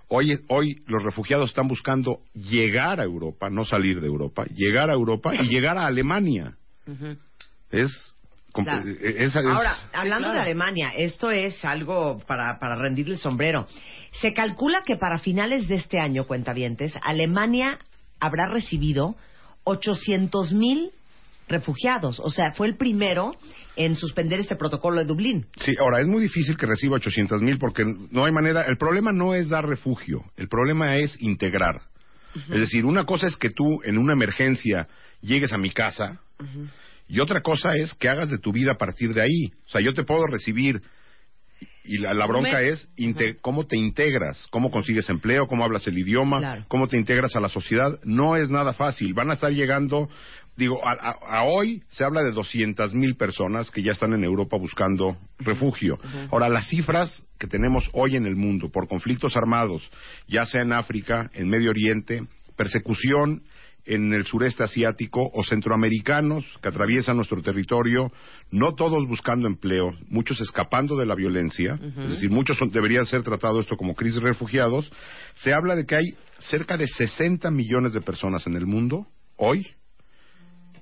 Hoy, 0.08 0.38
hoy 0.48 0.82
los 0.86 1.02
refugiados 1.02 1.48
están 1.48 1.66
buscando 1.66 2.20
llegar 2.34 3.00
a 3.00 3.04
Europa, 3.04 3.48
no 3.48 3.64
salir 3.64 4.00
de 4.00 4.06
Europa, 4.06 4.44
llegar 4.44 4.90
a 4.90 4.92
Europa 4.92 5.34
y 5.34 5.48
llegar 5.48 5.78
a 5.78 5.86
Alemania. 5.86 6.56
Es, 7.70 8.13
Claro. 8.62 8.88
eh, 8.88 9.14
esa 9.18 9.40
es- 9.40 9.46
Ahora, 9.46 9.76
hablando 9.92 10.28
claro. 10.28 10.34
de 10.34 10.40
Alemania, 10.44 10.92
esto 10.96 11.30
es 11.30 11.64
algo 11.64 12.20
para, 12.26 12.58
para 12.58 12.76
rendirle 12.76 13.14
el 13.14 13.20
sombrero. 13.20 13.66
Se 14.20 14.32
calcula 14.32 14.82
que 14.86 14.96
para 14.96 15.18
finales 15.18 15.66
de 15.66 15.74
este 15.76 15.98
año, 15.98 16.24
cuentavientes, 16.26 16.92
Alemania 17.02 17.78
habrá 18.20 18.46
recibido 18.46 19.16
800 19.64 20.52
mil 20.52 20.90
refugiados. 21.48 22.20
O 22.20 22.30
sea, 22.30 22.52
fue 22.52 22.68
el 22.68 22.76
primero 22.76 23.32
en 23.76 23.96
suspender 23.96 24.38
este 24.40 24.56
protocolo 24.56 25.00
de 25.00 25.04
Dublín. 25.06 25.46
Sí, 25.60 25.74
ahora 25.80 26.00
es 26.00 26.06
muy 26.06 26.22
difícil 26.22 26.56
que 26.56 26.66
reciba 26.66 26.96
800 26.96 27.42
mil 27.42 27.58
porque 27.58 27.82
no 28.10 28.24
hay 28.24 28.32
manera. 28.32 28.62
El 28.62 28.76
problema 28.78 29.12
no 29.12 29.34
es 29.34 29.48
dar 29.48 29.66
refugio, 29.66 30.24
el 30.36 30.48
problema 30.48 30.96
es 30.96 31.20
integrar. 31.20 31.82
Es 32.34 32.60
decir, 32.60 32.84
una 32.84 33.04
cosa 33.04 33.26
es 33.28 33.36
que 33.36 33.50
tú 33.50 33.80
en 33.84 33.96
una 33.98 34.12
emergencia 34.12 34.88
llegues 35.20 35.52
a 35.52 35.58
mi 35.58 35.70
casa 35.70 36.18
y 37.08 37.20
otra 37.20 37.42
cosa 37.42 37.74
es 37.76 37.94
que 37.94 38.08
hagas 38.08 38.30
de 38.30 38.38
tu 38.38 38.52
vida 38.52 38.72
a 38.72 38.78
partir 38.78 39.12
de 39.14 39.22
ahí. 39.22 39.52
O 39.66 39.68
sea, 39.68 39.80
yo 39.80 39.92
te 39.94 40.04
puedo 40.04 40.26
recibir 40.26 40.82
y 41.84 41.98
la, 41.98 42.14
la 42.14 42.26
bronca 42.26 42.52
Me- 42.58 42.68
es 42.70 42.88
cómo 43.42 43.66
te 43.66 43.76
integras, 43.76 44.46
cómo 44.50 44.70
consigues 44.70 45.08
empleo, 45.10 45.46
cómo 45.46 45.64
hablas 45.64 45.86
el 45.86 45.98
idioma, 45.98 46.38
Claro. 46.38 46.64
cómo 46.68 46.88
te 46.88 46.96
integras 46.96 47.36
a 47.36 47.40
la 47.40 47.48
sociedad. 47.50 48.00
No 48.04 48.36
es 48.36 48.48
nada 48.48 48.72
fácil. 48.72 49.12
Van 49.12 49.30
a 49.30 49.34
estar 49.34 49.52
llegando, 49.52 50.08
digo, 50.56 50.80
a, 50.86 50.92
a- 50.92 51.38
a 51.40 51.42
hoy 51.44 51.82
se 51.90 52.02
habla 52.04 52.22
de 52.22 52.32
200 52.32 52.94
mil 52.94 53.16
personas 53.16 53.70
que 53.70 53.82
ya 53.82 53.92
están 53.92 54.14
en 54.14 54.24
Europa 54.24 54.56
buscando 54.56 55.18
refugio. 55.38 55.98
Ahora, 56.30 56.48
las 56.48 56.68
cifras 56.68 57.22
que 57.38 57.46
tenemos 57.46 57.88
hoy 57.92 58.16
en 58.16 58.24
el 58.24 58.34
mundo 58.36 58.70
por 58.70 58.88
conflictos 58.88 59.36
armados, 59.36 59.88
ya 60.26 60.46
sea 60.46 60.62
en 60.62 60.72
África, 60.72 61.30
en 61.34 61.50
Medio 61.50 61.68
Oriente, 61.70 62.22
persecución 62.56 63.42
en 63.86 64.12
el 64.14 64.24
sureste 64.24 64.62
asiático 64.64 65.30
o 65.32 65.42
centroamericanos 65.44 66.44
que 66.62 66.68
atraviesan 66.68 67.16
nuestro 67.16 67.42
territorio, 67.42 68.10
no 68.50 68.74
todos 68.74 69.06
buscando 69.06 69.46
empleo, 69.46 69.92
muchos 70.08 70.40
escapando 70.40 70.96
de 70.96 71.06
la 71.06 71.14
violencia, 71.14 71.78
es 72.04 72.10
decir, 72.12 72.30
muchos 72.30 72.56
son- 72.56 72.70
deberían 72.70 73.04
ser 73.06 73.22
tratados 73.22 73.60
esto 73.64 73.76
como 73.76 73.94
crisis 73.94 74.20
refugiados, 74.22 74.90
se 75.34 75.52
habla 75.52 75.76
de 75.76 75.84
que 75.84 75.96
hay 75.96 76.14
cerca 76.38 76.76
de 76.76 76.86
60 76.88 77.50
millones 77.50 77.92
de 77.92 78.00
personas 78.00 78.46
en 78.46 78.54
el 78.56 78.66
mundo 78.66 79.06
hoy 79.36 79.66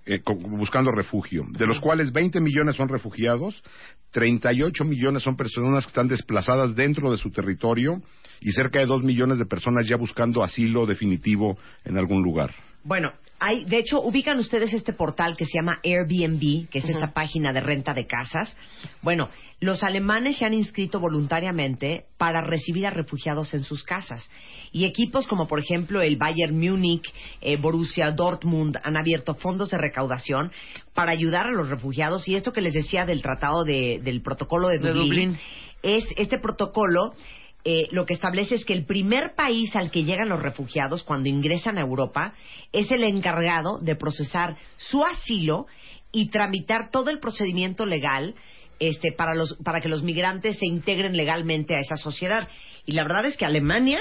eh, 0.05 0.21
buscando 0.49 0.91
refugio, 0.91 1.45
de 1.51 1.65
los 1.67 1.79
cuales 1.79 2.13
20 2.13 2.41
millones 2.41 2.75
son 2.75 2.89
refugiados, 2.89 3.63
38 4.11 4.85
millones 4.85 5.23
son 5.23 5.37
personas 5.37 5.85
que 5.85 5.89
están 5.91 6.09
desplazadas 6.09 6.75
dentro 6.75 7.11
de 7.13 7.17
su 7.19 7.31
territorio 7.31 8.03
y 8.41 8.51
cerca 8.51 8.81
de 8.81 8.87
2 8.87 9.05
millones 9.05 9.39
de 9.39 9.47
personas 9.47 9.87
ya 9.87 9.97
buscando 9.97 10.43
asilo 10.43 10.87
definitivo 10.87 11.57
en 11.85 11.99
algún 11.99 12.23
lugar. 12.23 12.53
Bueno, 12.85 13.13
hay, 13.39 13.65
de 13.65 13.79
hecho, 13.79 14.01
ubican 14.01 14.39
ustedes 14.39 14.73
este 14.73 14.93
portal 14.93 15.37
que 15.37 15.45
se 15.47 15.59
llama 15.59 15.81
Airbnb, 15.85 16.69
que 16.69 16.79
es 16.79 16.89
esta 16.89 17.13
página 17.13 17.53
de 17.53 17.61
renta 17.61 17.93
de 17.93 18.07
casas. 18.07 18.57
Bueno, 19.03 19.31
los 19.61 19.83
alemanes 19.83 20.37
se 20.39 20.45
han 20.45 20.55
inscrito 20.55 21.01
voluntariamente 21.01 22.07
para 22.19 22.41
recibir 22.41 22.87
a 22.87 22.91
refugiados 22.91 23.53
en 23.55 23.65
sus 23.65 23.83
casas. 23.83 24.29
Y 24.71 24.85
equipos 24.85 25.27
como, 25.27 25.47
por 25.49 25.59
ejemplo, 25.59 26.01
el 26.03 26.17
Bayern 26.17 26.57
Múnich, 26.59 27.13
eh, 27.41 27.57
Borussia 27.57 28.11
Dortmund 28.13 28.77
han 28.83 28.97
abierto 28.97 29.35
fondos 29.35 29.71
de 29.71 29.79
recaudación 29.79 30.53
para 30.95 31.11
ayudar 31.13 31.47
a 31.47 31.51
los 31.53 31.69
refugiados. 31.69 32.27
Y 32.29 32.37
esto 32.37 32.53
que 32.53 32.61
les 32.61 32.75
decía 32.75 33.07
del 33.07 33.23
tratado 33.23 33.65
de- 33.65 34.01
del 34.03 34.23
protocolo 34.23 34.69
de 34.69 34.79
De 34.79 34.93
Dublín, 34.93 35.09
Dublín. 35.33 35.39
es 35.83 36.05
este 36.17 36.39
protocolo 36.39 37.13
eh, 37.65 37.87
lo 37.93 38.07
que 38.07 38.15
establece 38.15 38.57
es 38.57 38.65
que 38.65 38.73
el 38.73 38.85
primer 38.87 39.35
país 39.35 39.75
al 39.77 39.91
que 39.91 40.05
llegan 40.05 40.29
los 40.29 40.41
refugiados 40.43 41.03
cuando 41.05 41.29
ingresan 41.29 41.79
a 41.79 41.83
Europa 41.83 42.35
es 42.73 42.91
el 42.91 43.05
encargado 43.05 43.79
de 43.79 43.95
procesar 43.97 44.57
su 44.77 45.05
asilo 45.05 45.67
y 46.11 46.29
tramitar 46.31 46.91
todo 46.91 47.11
el 47.11 47.21
procedimiento 47.21 47.87
legal 47.87 48.35
este, 48.81 49.13
para, 49.13 49.35
los, 49.35 49.57
para 49.65 49.81
que 49.81 49.89
los 49.89 50.03
migrantes 50.03 50.59
se 50.59 50.67
integren 50.67 51.17
legalmente 51.17 51.77
a 51.77 51.81
esa 51.81 51.97
sociedad. 51.97 52.49
Y 52.85 52.93
la 52.93 53.05
verdad 53.05 53.27
es 53.27 53.37
que 53.37 53.45
Alemania 53.45 54.01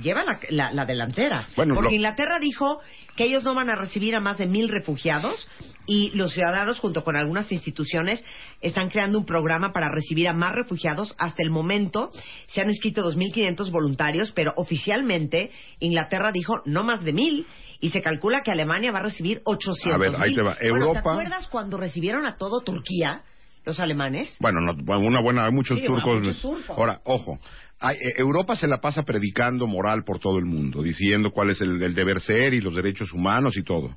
lleva 0.00 0.24
la, 0.24 0.40
la- 0.48 0.72
la 0.72 0.86
delantera. 0.86 1.48
Bueno, 1.54 1.74
Porque 1.74 1.90
lo- 1.90 1.96
Inglaterra 1.96 2.38
dijo 2.40 2.80
que 3.16 3.24
ellos 3.24 3.44
no 3.44 3.54
van 3.54 3.70
a 3.70 3.76
recibir 3.76 4.14
a 4.16 4.20
más 4.20 4.38
de 4.38 4.46
mil 4.46 4.68
refugiados 4.68 5.48
y 5.86 6.10
los 6.10 6.32
ciudadanos, 6.32 6.78
junto 6.78 7.04
con 7.04 7.16
algunas 7.16 7.50
instituciones, 7.50 8.24
están 8.60 8.88
creando 8.88 9.18
un 9.18 9.26
programa 9.26 9.72
para 9.72 9.88
recibir 9.90 10.28
a 10.28 10.32
más 10.32 10.54
refugiados. 10.54 11.14
Hasta 11.18 11.42
el 11.42 11.50
momento 11.50 12.10
se 12.48 12.60
han 12.60 12.70
inscrito 12.70 13.02
2.500 13.10 13.70
voluntarios, 13.70 14.32
pero 14.32 14.52
oficialmente 14.56 15.50
Inglaterra 15.80 16.30
dijo 16.32 16.62
no 16.64 16.84
más 16.84 17.02
de 17.04 17.12
mil 17.12 17.46
y 17.80 17.90
se 17.90 18.00
calcula 18.00 18.42
que 18.42 18.52
Alemania 18.52 18.92
va 18.92 19.00
a 19.00 19.02
recibir 19.02 19.42
800 19.44 19.94
A 19.94 19.98
ver, 19.98 20.14
ahí 20.20 20.34
te 20.34 20.42
va. 20.42 20.56
Bueno, 20.70 20.92
¿te 20.92 20.98
acuerdas 20.98 21.48
cuando 21.48 21.76
recibieron 21.76 22.24
a 22.26 22.36
todo 22.36 22.60
Turquía, 22.60 23.22
los 23.64 23.78
alemanes? 23.80 24.36
Bueno, 24.40 24.60
no, 24.60 24.72
una 24.98 25.20
buena, 25.20 25.46
hay 25.46 25.52
muchos 25.52 25.78
Sí, 25.78 25.86
turcos. 25.86 26.20
muchos 26.20 26.40
turcos. 26.40 26.76
Ahora, 26.76 27.00
ojo, 27.04 27.38
hay- 27.80 27.96
eh, 27.96 28.14
Europa 28.18 28.56
se 28.56 28.66
la 28.66 28.80
pasa 28.80 29.02
predicando 29.02 29.66
moral 29.66 30.04
por 30.04 30.18
todo 30.18 30.38
el 30.38 30.44
mundo, 30.44 30.82
diciendo 30.82 31.30
cuál 31.30 31.50
es 31.50 31.60
el, 31.60 31.82
el 31.82 31.94
deber 31.94 32.20
ser 32.20 32.54
y 32.54 32.60
los 32.60 32.74
derechos 32.74 33.12
humanos 33.12 33.56
y 33.56 33.62
todo. 33.62 33.96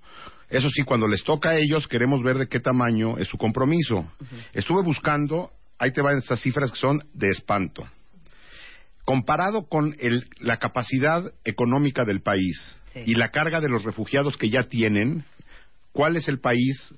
Eso 0.49 0.69
sí, 0.69 0.83
cuando 0.83 1.07
les 1.07 1.23
toca 1.23 1.49
a 1.49 1.55
ellos, 1.57 1.87
queremos 1.87 2.21
ver 2.23 2.37
de 2.37 2.47
qué 2.47 2.59
tamaño 2.59 3.17
es 3.17 3.27
su 3.27 3.37
compromiso. 3.37 4.05
Estuve 4.53 4.83
buscando, 4.83 5.49
ahí 5.79 5.91
te 5.91 6.01
van 6.01 6.17
estas 6.19 6.39
cifras 6.41 6.71
que 6.71 6.77
son 6.77 6.99
de 7.13 7.29
espanto. 7.29 7.83
Comparado 9.03 9.67
con 9.67 9.95
el- 9.99 10.27
la 10.39 10.57
capacidad 10.57 11.23
económica 11.43 12.05
del 12.05 12.21
país 12.21 12.75
Sí. 12.93 13.01
y 13.05 13.15
la 13.15 13.29
carga 13.29 13.59
de 13.61 13.69
los 13.69 13.83
refugiados 13.83 14.37
que 14.37 14.49
ya 14.49 14.63
tienen, 14.67 15.25
¿cuál 15.91 16.15
es 16.15 16.27
el 16.27 16.39
país 16.39 16.93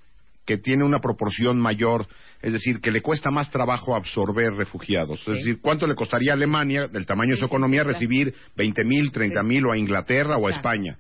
que 0.46 0.58
tiene 0.58 0.86
una 0.86 1.00
proporción 1.00 1.60
mayor? 1.60 2.08
Es 2.42 2.54
decir, 2.54 2.80
que 2.80 2.92
le 2.92 3.02
cuesta 3.02 3.32
más 3.32 3.50
trabajo 3.50 3.96
absorber 3.96 4.54
refugiados. 4.54 5.24
Sí. 5.24 5.32
Es 5.32 5.38
decir, 5.38 5.60
¿cuánto 5.62 5.88
le 5.88 5.96
costaría 5.96 6.32
a 6.32 6.36
Alemania, 6.36 6.88
del 6.88 7.06
tamaño 7.06 7.32
de 7.32 7.38
su 7.38 7.46
economía, 7.46 7.84
recibir 7.84 8.34
20 8.56 8.84
mil, 8.84 9.12
30 9.12 9.42
mil 9.44 9.66
o 9.66 9.72
a 9.72 9.78
Inglaterra 9.78 10.36
o 10.38 10.48
a. 10.48 10.52
España? 10.52 11.00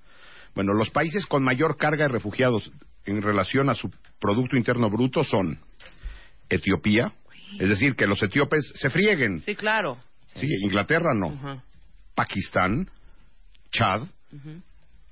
Bueno, 0.56 0.74
los 0.74 0.89
países 0.89 1.25
con 1.25 1.44
mayor 1.44 1.77
carga 1.77 2.06
de 2.06 2.13
refugiados 2.13 2.72
en 3.06 3.22
relación 3.22 3.70
a 3.70 3.75
su 3.75 3.91
Producto 4.20 4.58
Interno 4.58 4.89
Bruto 4.89 5.24
son 5.24 5.60
Etiopía, 6.50 7.13
es 7.60 7.70
decir, 7.70 7.96
que 7.96 8.08
los 8.08 8.22
etíopes 8.24 8.72
se 8.75 8.89
frieguen. 8.89 9.41
Sí, 9.41 9.56
claro. 9.56 9.98
Sí, 10.25 10.48
Inglaterra 10.62 11.13
no. 11.15 11.62
Pakistán, 12.15 12.89
Chad, 13.72 14.08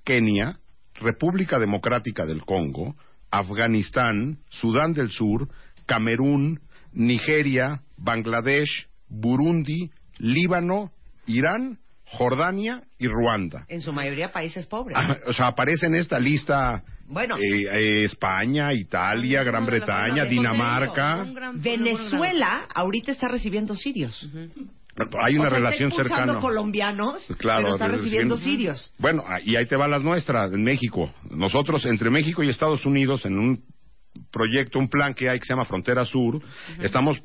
Kenia, 0.03 0.57
República 0.95 1.59
Democrática 1.59 2.25
del 2.25 2.43
Congo, 2.43 2.95
Afganistán, 3.31 4.39
Sudán 4.49 4.93
del 4.93 5.11
Sur, 5.11 5.47
Camerún, 5.85 6.59
Nigeria, 6.93 7.81
Bangladesh, 7.97 8.87
Burundi, 9.09 9.91
Líbano, 10.17 10.91
Irán, 11.27 11.79
Jordania 12.05 12.83
y 12.99 13.07
Ruanda. 13.07 13.65
En 13.67 13.81
su 13.81 13.91
mayoría 13.91 14.31
países 14.31 14.65
pobres. 14.67 14.97
Ah, 14.99 15.17
o 15.27 15.33
sea, 15.33 15.47
aparece 15.47 15.87
en 15.87 15.95
esta 15.95 16.19
lista 16.19 16.83
Bueno. 17.07 17.35
eh, 17.37 17.63
eh, 17.71 18.03
España, 18.05 18.73
Italia, 18.73 19.43
Gran 19.43 19.63
las 19.63 19.65
Bretaña, 19.65 20.07
grandes 20.07 20.29
Dinamarca. 20.29 21.25
gran- 21.33 21.61
Venezuela 21.61 22.67
ahorita 22.73 23.11
está 23.11 23.27
recibiendo 23.27 23.75
sirios. 23.75 24.29
Hay 25.21 25.35
una 25.35 25.47
O 25.47 25.49
sea, 25.49 25.59
relación 25.59 25.89
está 25.91 26.03
cercana. 26.03 26.39
colombianos, 26.39 27.21
Claro, 27.37 27.63
pero 27.63 27.73
está 27.73 27.87
recibiendo 27.89 28.35
recibiendo- 28.35 28.37
sirios. 28.37 28.93
Bueno, 28.97 29.23
ah, 29.27 29.39
y 29.43 29.57
ahí 29.57 29.65
te 29.65 29.75
van 29.75 29.91
las 29.91 30.03
nuestras, 30.03 30.53
en 30.53 30.63
México. 30.63 31.11
Nosotros, 31.29 31.85
entre 31.85 32.09
México 32.09 32.43
y 32.43 32.49
Estados 32.49 32.85
Unidos, 32.85 33.25
en 33.25 33.37
un 33.37 33.63
proyecto, 34.31 34.79
un 34.79 34.89
plan 34.89 35.13
que 35.13 35.29
hay 35.29 35.39
que 35.39 35.45
se 35.45 35.53
llama 35.53 35.65
Frontera 35.65 36.05
Sur, 36.05 36.41
estamos 36.79 37.21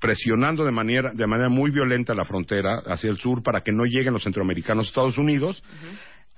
presionando 0.00 0.64
de 0.64 0.72
manera, 0.72 1.12
de 1.12 1.26
manera 1.26 1.48
muy 1.48 1.70
violenta 1.70 2.14
la 2.14 2.24
frontera 2.24 2.78
hacia 2.86 3.10
el 3.10 3.18
sur 3.18 3.42
para 3.42 3.60
que 3.60 3.70
no 3.70 3.84
lleguen 3.84 4.14
los 4.14 4.24
centroamericanos 4.24 4.86
a 4.86 4.88
Estados 4.88 5.18
Unidos. 5.18 5.62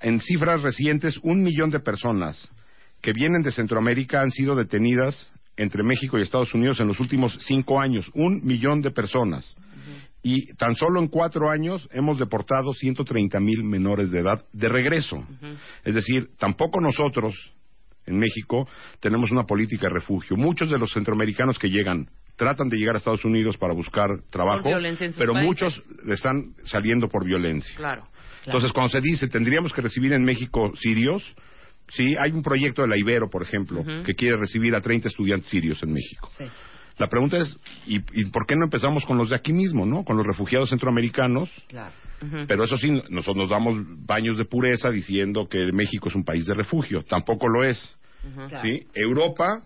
En 0.01 0.19
cifras 0.19 0.61
recientes, 0.61 1.17
un 1.23 1.41
millón 1.41 1.69
de 1.69 1.79
personas 1.79 2.49
que 3.01 3.13
vienen 3.13 3.41
de 3.41 3.51
Centroamérica 3.51 4.21
han 4.21 4.31
sido 4.31 4.55
detenidas 4.55 5.31
entre 5.55 5.83
México 5.83 6.17
y 6.17 6.21
Estados 6.21 6.53
Unidos 6.53 6.79
en 6.79 6.87
los 6.87 6.99
últimos 6.99 7.37
cinco 7.45 7.79
años. 7.79 8.09
Un 8.13 8.45
millón 8.45 8.81
de 8.81 8.91
personas. 8.91 9.55
Y 10.21 10.53
tan 10.55 10.75
solo 10.75 10.99
en 10.99 11.07
cuatro 11.07 11.49
años 11.49 11.87
hemos 11.91 12.17
deportado 12.17 12.73
130 12.73 13.39
mil 13.41 13.63
menores 13.63 14.09
de 14.09 14.19
edad 14.19 14.43
de 14.53 14.69
regreso. 14.69 15.25
Es 15.83 15.95
decir, 15.95 16.29
tampoco 16.37 16.79
nosotros 16.79 17.35
en 18.05 18.17
México 18.17 18.67
tenemos 18.99 19.31
una 19.31 19.43
política 19.43 19.87
de 19.87 19.93
refugio. 19.93 20.37
Muchos 20.37 20.69
de 20.69 20.77
los 20.77 20.91
centroamericanos 20.91 21.57
que 21.57 21.69
llegan 21.69 22.07
tratan 22.35 22.69
de 22.69 22.77
llegar 22.77 22.95
a 22.95 22.97
Estados 22.97 23.25
Unidos 23.25 23.57
para 23.57 23.73
buscar 23.73 24.09
trabajo, 24.29 24.69
pero 25.17 25.33
países. 25.33 25.47
muchos 25.47 25.83
están 26.07 26.55
saliendo 26.65 27.07
por 27.07 27.25
violencia. 27.25 27.75
Claro. 27.75 28.07
Entonces, 28.45 28.71
cuando 28.73 28.89
se 28.89 29.01
dice 29.01 29.27
tendríamos 29.27 29.71
que 29.71 29.81
recibir 29.81 30.13
en 30.13 30.23
México 30.23 30.71
sirios, 30.75 31.23
sí, 31.89 32.15
hay 32.19 32.31
un 32.31 32.41
proyecto 32.41 32.81
de 32.81 32.87
la 32.89 32.97
Ibero, 32.97 33.29
por 33.29 33.43
ejemplo, 33.43 33.83
que 34.05 34.15
quiere 34.15 34.37
recibir 34.37 34.75
a 34.75 34.81
30 34.81 35.07
estudiantes 35.07 35.49
sirios 35.49 35.81
en 35.83 35.93
México. 35.93 36.27
Sí. 36.31 36.45
La 36.97 37.07
pregunta 37.07 37.37
es, 37.37 37.59
¿y, 37.87 37.97
¿y 38.13 38.25
por 38.25 38.45
qué 38.45 38.55
no 38.55 38.65
empezamos 38.65 39.05
con 39.05 39.17
los 39.17 39.29
de 39.29 39.35
aquí 39.35 39.51
mismo, 39.51 39.85
no? 39.85 40.03
Con 40.03 40.17
los 40.17 40.25
refugiados 40.25 40.69
centroamericanos. 40.69 41.49
Claro. 41.67 41.93
Pero 42.47 42.63
eso 42.63 42.77
sí, 42.77 42.89
nosotros 43.09 43.35
nos 43.35 43.49
damos 43.49 43.75
baños 44.05 44.37
de 44.37 44.45
pureza 44.45 44.89
diciendo 44.89 45.47
que 45.49 45.57
México 45.73 46.07
es 46.07 46.15
un 46.15 46.23
país 46.23 46.45
de 46.45 46.53
refugio. 46.53 47.03
Tampoco 47.03 47.49
lo 47.49 47.63
es. 47.63 47.97
Claro. 48.47 48.61
¿sí? 48.61 48.87
Europa, 48.93 49.63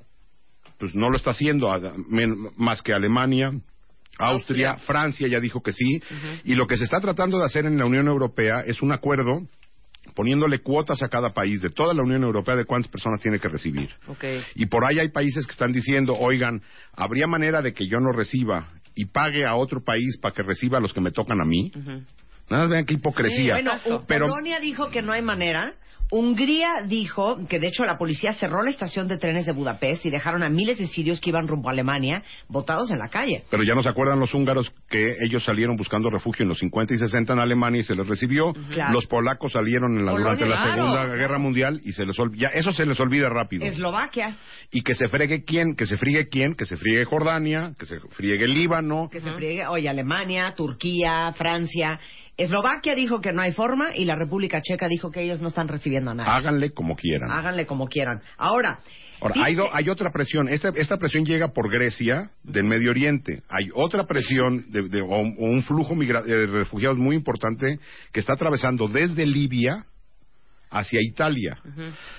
pues 0.79 0.95
no 0.95 1.09
lo 1.09 1.17
está 1.17 1.31
haciendo, 1.31 1.69
más 2.55 2.81
que 2.81 2.93
Alemania, 2.93 3.53
Austria, 4.17 4.77
Francia 4.77 5.27
ya 5.27 5.39
dijo 5.39 5.61
que 5.61 5.73
sí. 5.73 6.01
Y 6.43 6.55
lo 6.55 6.65
que 6.65 6.77
se 6.77 6.85
está 6.85 6.99
tratando 6.99 7.37
de 7.37 7.45
hacer 7.45 7.65
en 7.65 7.77
la 7.77 7.85
Unión 7.85 8.07
Europea 8.07 8.61
es 8.65 8.81
un 8.81 8.91
acuerdo 8.91 9.47
poniéndole 10.15 10.59
cuotas 10.59 11.01
a 11.03 11.07
cada 11.09 11.33
país 11.33 11.61
de 11.61 11.69
toda 11.69 11.93
la 11.93 12.01
Unión 12.03 12.23
Europea 12.23 12.55
de 12.55 12.65
cuántas 12.65 12.91
personas 12.91 13.21
tiene 13.21 13.39
que 13.39 13.47
recibir. 13.47 13.89
Y 14.55 14.65
por 14.67 14.83
ahí 14.85 14.99
hay 14.99 15.09
países 15.09 15.45
que 15.45 15.51
están 15.51 15.71
diciendo, 15.71 16.15
oigan, 16.17 16.61
¿habría 16.93 17.27
manera 17.27 17.61
de 17.61 17.73
que 17.73 17.87
yo 17.87 17.99
no 17.99 18.11
reciba 18.11 18.69
y 18.95 19.05
pague 19.05 19.45
a 19.45 19.55
otro 19.55 19.83
país 19.83 20.17
para 20.21 20.33
que 20.33 20.43
reciba 20.43 20.77
a 20.77 20.81
los 20.81 20.93
que 20.93 21.01
me 21.01 21.11
tocan 21.11 21.39
a 21.41 21.45
mí? 21.45 21.71
Nada 22.49 22.63
más 22.63 22.69
vean 22.69 22.85
qué 22.85 22.93
hipocresía. 22.95 23.53
Bueno, 23.55 23.73
U- 23.85 24.03
Pero 24.07 24.27
Polonia 24.27 24.59
dijo 24.59 24.89
que 24.89 25.01
no 25.01 25.11
hay 25.11 25.21
manera. 25.21 25.73
Hungría 26.09 26.83
dijo 26.87 27.45
que 27.47 27.59
de 27.59 27.67
hecho 27.67 27.83
la 27.83 27.97
policía 27.97 28.33
cerró 28.33 28.63
la 28.63 28.69
estación 28.69 29.07
de 29.07 29.17
trenes 29.17 29.45
de 29.45 29.51
Budapest 29.51 30.05
y 30.05 30.09
dejaron 30.09 30.41
a 30.43 30.49
miles 30.49 30.77
de 30.77 30.87
sirios 30.87 31.19
que 31.19 31.29
iban 31.31 31.47
rumbo 31.47 31.67
a 31.69 31.73
Alemania 31.73 32.23
botados 32.47 32.91
en 32.91 32.99
la 32.99 33.09
calle. 33.09 33.43
Pero 33.51 33.63
ya 33.63 33.75
no 33.75 33.83
se 33.83 33.89
acuerdan 33.89 34.19
los 34.19 34.33
húngaros 34.33 34.71
que 34.89 35.17
ellos 35.21 35.43
salieron 35.43 35.75
buscando 35.75 36.09
refugio 36.09 36.43
en 36.43 36.49
los 36.49 36.59
50 36.59 36.93
y 36.93 36.97
60 36.97 37.33
en 37.33 37.39
Alemania 37.39 37.81
y 37.81 37.83
se 37.83 37.95
les 37.95 38.07
recibió. 38.07 38.53
Claro. 38.71 38.93
Los 38.93 39.05
polacos 39.07 39.51
salieron 39.51 39.97
en 39.97 40.05
la- 40.05 40.11
durante 40.13 40.45
la. 40.45 40.63
Segunda 40.63 41.05
Guerra 41.15 41.37
Mundial 41.39 41.81
y 41.83 41.91
se 41.93 42.05
les 42.05 42.15
ya 42.35 42.47
eso 42.49 42.71
se 42.71 42.85
les 42.85 42.99
olvida 42.99 43.29
rápido. 43.29 43.65
Eslovaquia, 43.65 44.37
Y 44.71 44.81
que 44.81 44.95
se 44.95 45.07
fregue 45.07 45.43
quién, 45.43 45.75
que 45.75 45.85
se 45.85 45.97
friegue 45.97 46.27
quién, 46.29 46.55
que 46.55 46.65
se 46.65 46.77
friegue 46.77 47.05
Jordania, 47.05 47.73
que 47.77 47.85
se 47.85 47.99
friegue 48.11 48.45
el 48.45 48.53
Líbano. 48.53 49.09
que 49.11 49.21
se 49.21 49.31
friegue, 49.33 49.65
oye, 49.67 49.87
Alemania, 49.89 50.53
Turquía, 50.55 51.33
Francia. 51.37 51.99
Eslovaquia 52.37 52.93
dijo 52.93 53.19
que 53.19 53.33
no 53.33 53.41
hay 53.41 53.51
forma 53.51 53.95
y 53.95 54.05
la 54.05 54.15
República 54.15 54.61
Checa 54.61 54.87
dijo 54.87 55.09
que 55.09 55.21
ellos 55.23 55.41
no 55.41 55.47
están 55.47 55.67
recibiendo 55.67 56.11
a 56.11 56.13
nadie. 56.13 56.29
Háganle 56.31 56.69
como 56.71 56.95
quieran. 56.95 57.31
Háganle 57.31 57.65
como 57.65 57.87
quieran. 57.87 58.21
Ahora, 58.37 58.79
hay, 59.43 59.55
do- 59.55 59.73
hay 59.73 59.89
otra 59.89 60.11
presión. 60.11 60.47
Esta, 60.47 60.69
esta 60.75 60.97
presión 60.97 61.25
llega 61.25 61.47
por 61.47 61.67
Grecia, 61.71 62.29
del 62.43 62.65
Medio 62.65 62.91
Oriente. 62.91 63.41
Hay 63.49 63.69
otra 63.73 64.05
presión 64.05 64.69
de, 64.69 64.83
de- 64.87 65.01
o, 65.01 65.17
un 65.17 65.63
flujo 65.63 65.95
migra- 65.95 66.21
de 66.23 66.45
refugiados 66.45 66.97
muy 66.99 67.15
importante 67.15 67.79
que 68.13 68.19
está 68.19 68.33
atravesando 68.33 68.87
desde 68.87 69.25
Libia 69.25 69.85
hacia 70.69 70.99
Italia. 71.01 71.57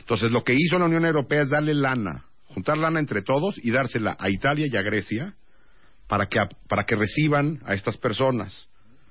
Entonces, 0.00 0.32
lo 0.32 0.42
que 0.42 0.54
hizo 0.58 0.78
la 0.80 0.86
Unión 0.86 1.04
Europea 1.04 1.42
es 1.42 1.50
darle 1.50 1.74
lana, 1.74 2.24
juntar 2.48 2.76
lana 2.78 2.98
entre 2.98 3.22
todos 3.22 3.56
y 3.62 3.70
dársela 3.70 4.16
a 4.18 4.30
Italia 4.30 4.66
y 4.68 4.76
a 4.76 4.82
Grecia 4.82 5.34
para 6.08 6.26
que, 6.26 6.40
para 6.68 6.84
que 6.84 6.96
reciban 6.96 7.60
a 7.64 7.74
estas 7.74 7.96
personas. 7.98 8.68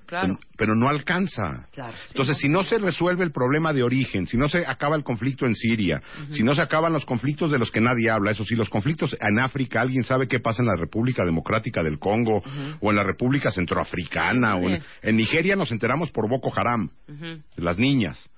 Claro. 0.07 0.37
Pero, 0.39 0.49
pero 0.57 0.75
no 0.75 0.89
alcanza. 0.89 1.67
Claro. 1.73 1.93
Entonces, 2.07 2.37
si 2.37 2.47
no 2.47 2.63
se 2.63 2.79
resuelve 2.79 3.23
el 3.23 3.31
problema 3.31 3.73
de 3.73 3.83
origen, 3.83 4.25
si 4.25 4.37
no 4.37 4.47
se 4.47 4.65
acaba 4.65 4.95
el 4.95 5.03
conflicto 5.03 5.45
en 5.45 5.53
Siria, 5.53 6.01
si 6.29 6.43
no 6.43 6.55
se 6.55 6.61
acaban 6.61 6.93
los 6.93 7.05
conflictos 7.05 7.51
de 7.51 7.59
los 7.59 7.69
que 7.69 7.81
nadie 7.81 8.09
habla, 8.09 8.31
eso 8.31 8.43
sí, 8.43 8.55
los 8.55 8.69
conflictos 8.69 9.15
en 9.19 9.39
África, 9.39 9.81
¿alguien 9.81 10.03
sabe 10.03 10.27
qué 10.27 10.39
pasa 10.39 10.63
en 10.63 10.67
la 10.67 10.77
República 10.77 11.25
Democrática 11.25 11.83
del 11.83 11.99
Congo 11.99 12.41
o 12.79 12.89
en 12.89 12.95
la 12.95 13.03
República 13.03 13.51
Centroafricana? 13.51 14.55
O 14.55 14.69
en, 14.69 14.81
en 15.01 15.17
Nigeria 15.17 15.55
nos 15.55 15.71
enteramos 15.71 16.09
por 16.11 16.29
Boko 16.29 16.51
Haram, 16.55 16.89
las 17.57 17.77
niñas. 17.77 18.31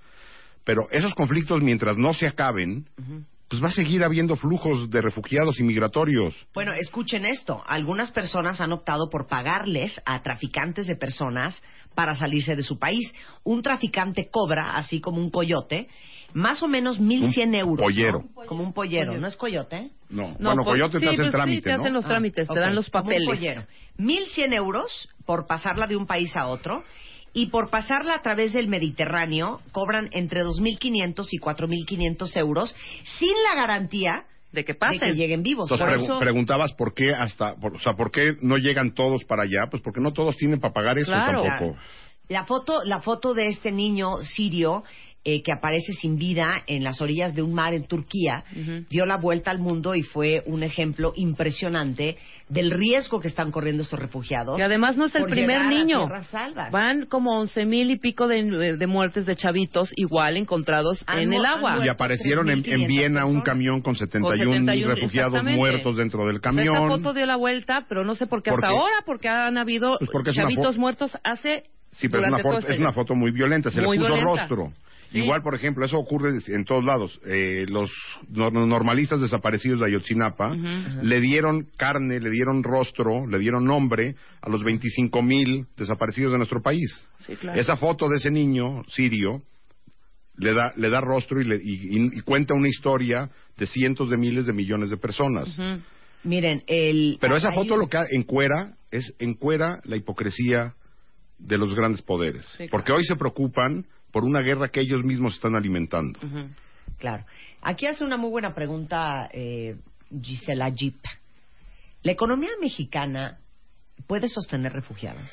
Pero 0.64 0.88
esos 0.92 1.14
conflictos, 1.14 1.62
mientras 1.62 1.98
no 1.98 2.14
se 2.14 2.28
acaben, 2.28 2.86
pues 3.50 3.64
va 3.64 3.68
a 3.68 3.72
seguir 3.72 4.04
habiendo 4.04 4.36
flujos 4.36 4.90
de 4.90 5.02
refugiados 5.02 5.60
y 5.60 5.64
migratorios. 5.64 6.36
Bueno, 6.54 6.72
escuchen 6.74 7.26
esto. 7.26 7.64
Algunas 7.66 8.12
personas 8.12 8.62
han 8.62 8.72
optado 8.72 9.10
por 9.10 9.28
pagarles 9.28 10.00
a 10.06 10.22
traficantes 10.22 10.86
de 10.88 10.96
personas 10.96 11.62
para 11.96 12.14
salirse 12.16 12.56
de 12.56 12.62
su 12.64 12.78
país. 12.78 13.12
Un 13.44 13.62
traficante 13.64 14.30
cobra, 14.32 14.78
así 14.78 15.02
como 15.02 15.18
un 15.20 15.32
coyote, 15.32 15.88
más 16.34 16.62
o 16.62 16.68
menos 16.68 17.00
1.100 17.02 17.48
Un 17.48 17.56
euros. 17.56 17.80
¿no? 17.80 17.86
pollero. 17.86 18.24
Como 18.48 18.64
un 18.64 18.72
pollero. 18.72 19.18
¿No 19.18 19.26
es 19.28 19.36
coyote? 19.36 19.90
No, 20.10 20.28
No, 20.40 20.50
bueno, 20.50 20.64
pues, 20.64 20.74
Coyote 20.82 21.00
sí, 21.00 21.06
te 21.06 21.10
hace 21.10 21.16
el 21.16 21.18
pues 21.18 21.26
sí, 21.28 21.32
trámite, 21.38 21.62
te 21.64 21.76
¿no? 21.76 21.82
hacen 21.82 21.94
los 21.94 22.06
trámites, 22.06 22.48
Ah, 22.50 22.54
te 22.54 22.60
ok. 22.60 22.66
dan 22.66 22.76
los 22.76 22.90
Como 22.92 23.04
un 23.04 23.10
papeles. 23.10 23.28
pollero. 23.28 23.62
1.100 23.98 24.54
euros 24.54 25.10
por 25.26 25.48
pasarla 25.48 25.88
de 25.88 25.96
un 25.96 26.06
país 26.06 26.36
a 26.36 26.46
otro. 26.48 26.84
Y 27.34 27.48
por 27.48 27.70
pasarla 27.70 28.16
a 28.16 28.22
través 28.22 28.54
del 28.54 28.68
Mediterráneo 28.68 29.60
cobran 29.72 30.10
entre 30.12 30.44
2.500 30.44 31.28
y 31.32 31.38
4.500 31.40 32.38
euros 32.38 32.76
sin 33.20 33.34
la 33.44 33.56
garantía 33.62 34.24
De 34.52 34.66
que 34.66 34.74
de 34.74 34.80
pasen. 34.80 35.00
que 35.00 35.14
lleguen 35.14 35.44
vivos. 35.44 35.70
Entonces 35.72 35.86
Por 35.88 36.00
pregu- 36.00 36.04
eso, 36.06 36.20
preguntabas 36.20 36.74
por 36.74 36.94
qué 36.94 37.14
hasta, 37.14 37.56
por- 37.56 37.76
o 37.76 37.80
sea, 37.80 37.94
por 37.94 38.12
qué 38.12 38.34
no 38.42 38.58
llegan 38.58 38.94
todos 38.94 39.24
para 39.26 39.44
allá, 39.44 39.68
pues 39.70 39.82
porque 39.84 40.02
no 40.02 40.12
todos 40.12 40.36
tienen 40.38 40.60
para 40.60 40.74
pagar 40.74 40.98
eso 40.98 41.12
Claro. 41.12 41.44
tampoco. 41.44 41.78
La 42.30 42.46
foto, 42.46 42.84
la 42.84 43.00
foto 43.02 43.34
de 43.34 43.48
este 43.50 43.72
niño 43.72 44.22
sirio 44.22 44.84
eh, 45.26 45.42
que 45.44 45.52
aparece 45.52 45.94
sin 45.94 46.18
vida 46.18 46.64
en 46.68 46.84
las 46.84 47.02
orillas 47.02 47.36
de 47.36 47.42
un 47.42 47.54
mar 47.54 47.74
en 47.74 47.86
Turquía 47.86 48.44
dio 48.90 49.06
la 49.06 49.18
vuelta 49.18 49.52
al 49.52 49.60
mundo 49.60 49.94
y 49.96 50.02
fue 50.02 50.44
un 50.46 50.64
ejemplo 50.64 51.12
impresionante 51.16 52.18
del 52.48 52.72
riesgo 52.72 53.20
que 53.20 53.28
están 53.28 53.52
corriendo 53.52 53.84
estos 53.84 54.00
refugiados. 54.00 54.58
Y 54.58 54.62
además 54.62 54.98
no 54.98 55.06
es 55.06 55.16
el 55.16 55.26
primer 55.26 55.66
niño. 55.66 56.08
Van 56.72 57.06
como 57.06 57.40
once 57.40 57.66
mil 57.66 57.92
y 57.92 57.98
pico 57.98 58.28
de, 58.28 58.78
de 58.78 58.88
muertes 58.88 59.26
de 59.26 59.36
chavitos 59.36 59.90
igual 59.96 60.38
encontrados 60.38 61.04
Han 61.06 61.20
en 61.20 61.34
el 61.34 61.46
agua. 61.46 61.86
Y 61.86 61.90
aparecieron 61.90 62.50
en, 62.50 62.60
en 62.60 62.64
3.500 62.64 62.88
Viena 62.88 63.26
un 63.26 63.42
camión 63.42 63.82
con 63.82 63.96
71, 63.96 64.28
Con 64.30 64.54
71, 64.54 64.96
refugiados 64.96 65.44
muertos 65.44 65.98
dentro 65.98 66.26
del 66.26 66.38
O 66.38 66.40
sea, 66.40 66.52
camión. 66.52 66.76
esta 66.76 66.88
foto 66.88 67.14
dio 67.14 67.26
la 67.26 67.36
vuelta, 67.36 67.86
pero 67.88 68.04
no 68.04 68.16
sé 68.16 68.26
por 68.26 68.42
qué 68.42 68.52
¿Por 68.52 68.64
hasta 68.66 68.74
qué? 68.74 68.80
ahora, 68.80 69.04
porque 69.06 69.28
han 69.28 69.58
habido 69.58 69.98
Pues 70.00 70.10
porque 70.12 70.32
chavitos 70.32 70.78
muertos 70.78 71.18
hace 71.24 71.66
Sí, 71.92 72.08
pero 72.08 72.24
es 72.24 72.30
una, 72.30 72.40
foto, 72.40 72.60
este 72.60 72.74
es 72.74 72.80
una 72.80 72.94
foto 72.94 73.16
muy 73.16 73.32
violenta, 73.32 73.72
se 73.72 73.82
Muy 73.82 73.98
le 73.98 74.04
puso 74.06 74.14
violenta. 74.16 74.42
rostro. 74.48 74.74
Sí. 75.12 75.20
Igual, 75.20 75.42
por 75.42 75.56
ejemplo, 75.56 75.86
eso 75.86 75.98
ocurre 75.98 76.38
en 76.48 76.66
todos 76.66 76.84
lados. 76.86 77.20
Eh, 77.26 77.66
los 77.70 77.90
nor- 78.32 78.52
normalistas 78.54 79.20
desaparecidos 79.20 79.80
de 79.80 79.88
Ayotzinapa 79.88 80.54
le 81.02 81.20
dieron 81.22 81.68
carne, 81.78 82.20
le 82.20 82.30
dieron 82.30 82.62
rostro, 82.64 83.26
le 83.28 83.40
dieron 83.40 83.66
nombre 83.66 84.16
a 84.42 84.50
los 84.50 84.64
25 84.64 85.22
mil 85.24 85.66
desaparecidos 85.76 86.32
de 86.32 86.38
nuestro 86.38 86.62
país. 86.62 86.90
Sí, 87.26 87.36
claro. 87.36 87.60
Esa 87.60 87.76
foto 87.76 88.08
de 88.08 88.18
ese 88.18 88.30
niño 88.30 88.84
sirio 88.88 89.42
le 90.38 90.54
da, 90.54 90.72
le 90.78 90.90
da 90.90 91.02
rostro 91.02 91.42
y, 91.42 91.46
le- 91.46 91.60
y- 91.62 91.98
y- 91.98 92.18
y 92.20 92.22
cuenta 92.22 92.54
una 92.54 92.68
historia 92.70 93.30
de 93.58 93.66
cientos 93.68 94.10
de 94.10 94.18
miles 94.18 94.46
de 94.46 94.54
millones 94.54 94.90
de 94.90 94.98
personas. 94.98 95.58
Miren, 96.24 96.64
el... 96.68 97.18
Pero 97.20 97.36
esa 97.36 97.52
foto 97.52 97.78
lo 97.78 97.88
que 97.88 97.98
encuera 98.12 98.74
es 98.92 99.14
encuera 99.20 99.80
la 99.86 99.96
hipocresía 99.96 100.76
de 101.38 101.58
los 101.58 101.74
grandes 101.74 102.02
poderes. 102.02 102.46
Sí, 102.52 102.58
claro. 102.58 102.72
Porque 102.72 102.92
hoy 102.92 103.06
se 103.06 103.16
preocupan 103.16 103.86
por 104.12 104.24
una 104.24 104.42
guerra 104.42 104.70
que 104.70 104.82
ellos 104.82 105.04
mismos 105.04 105.36
están 105.36 105.56
alimentando. 105.56 106.20
Claro. 106.98 107.26
Aquí 107.62 107.86
hace 107.86 108.04
una 108.04 108.18
muy 108.18 108.30
buena 108.30 108.54
pregunta 108.54 109.30
eh, 109.34 109.78
Gisela 110.22 110.70
Jeep. 110.70 110.98
¿La 112.04 112.12
economía 112.12 112.50
mexicana 112.62 113.40
puede 114.08 114.30
sostener 114.30 114.74
refugiados? 114.74 115.30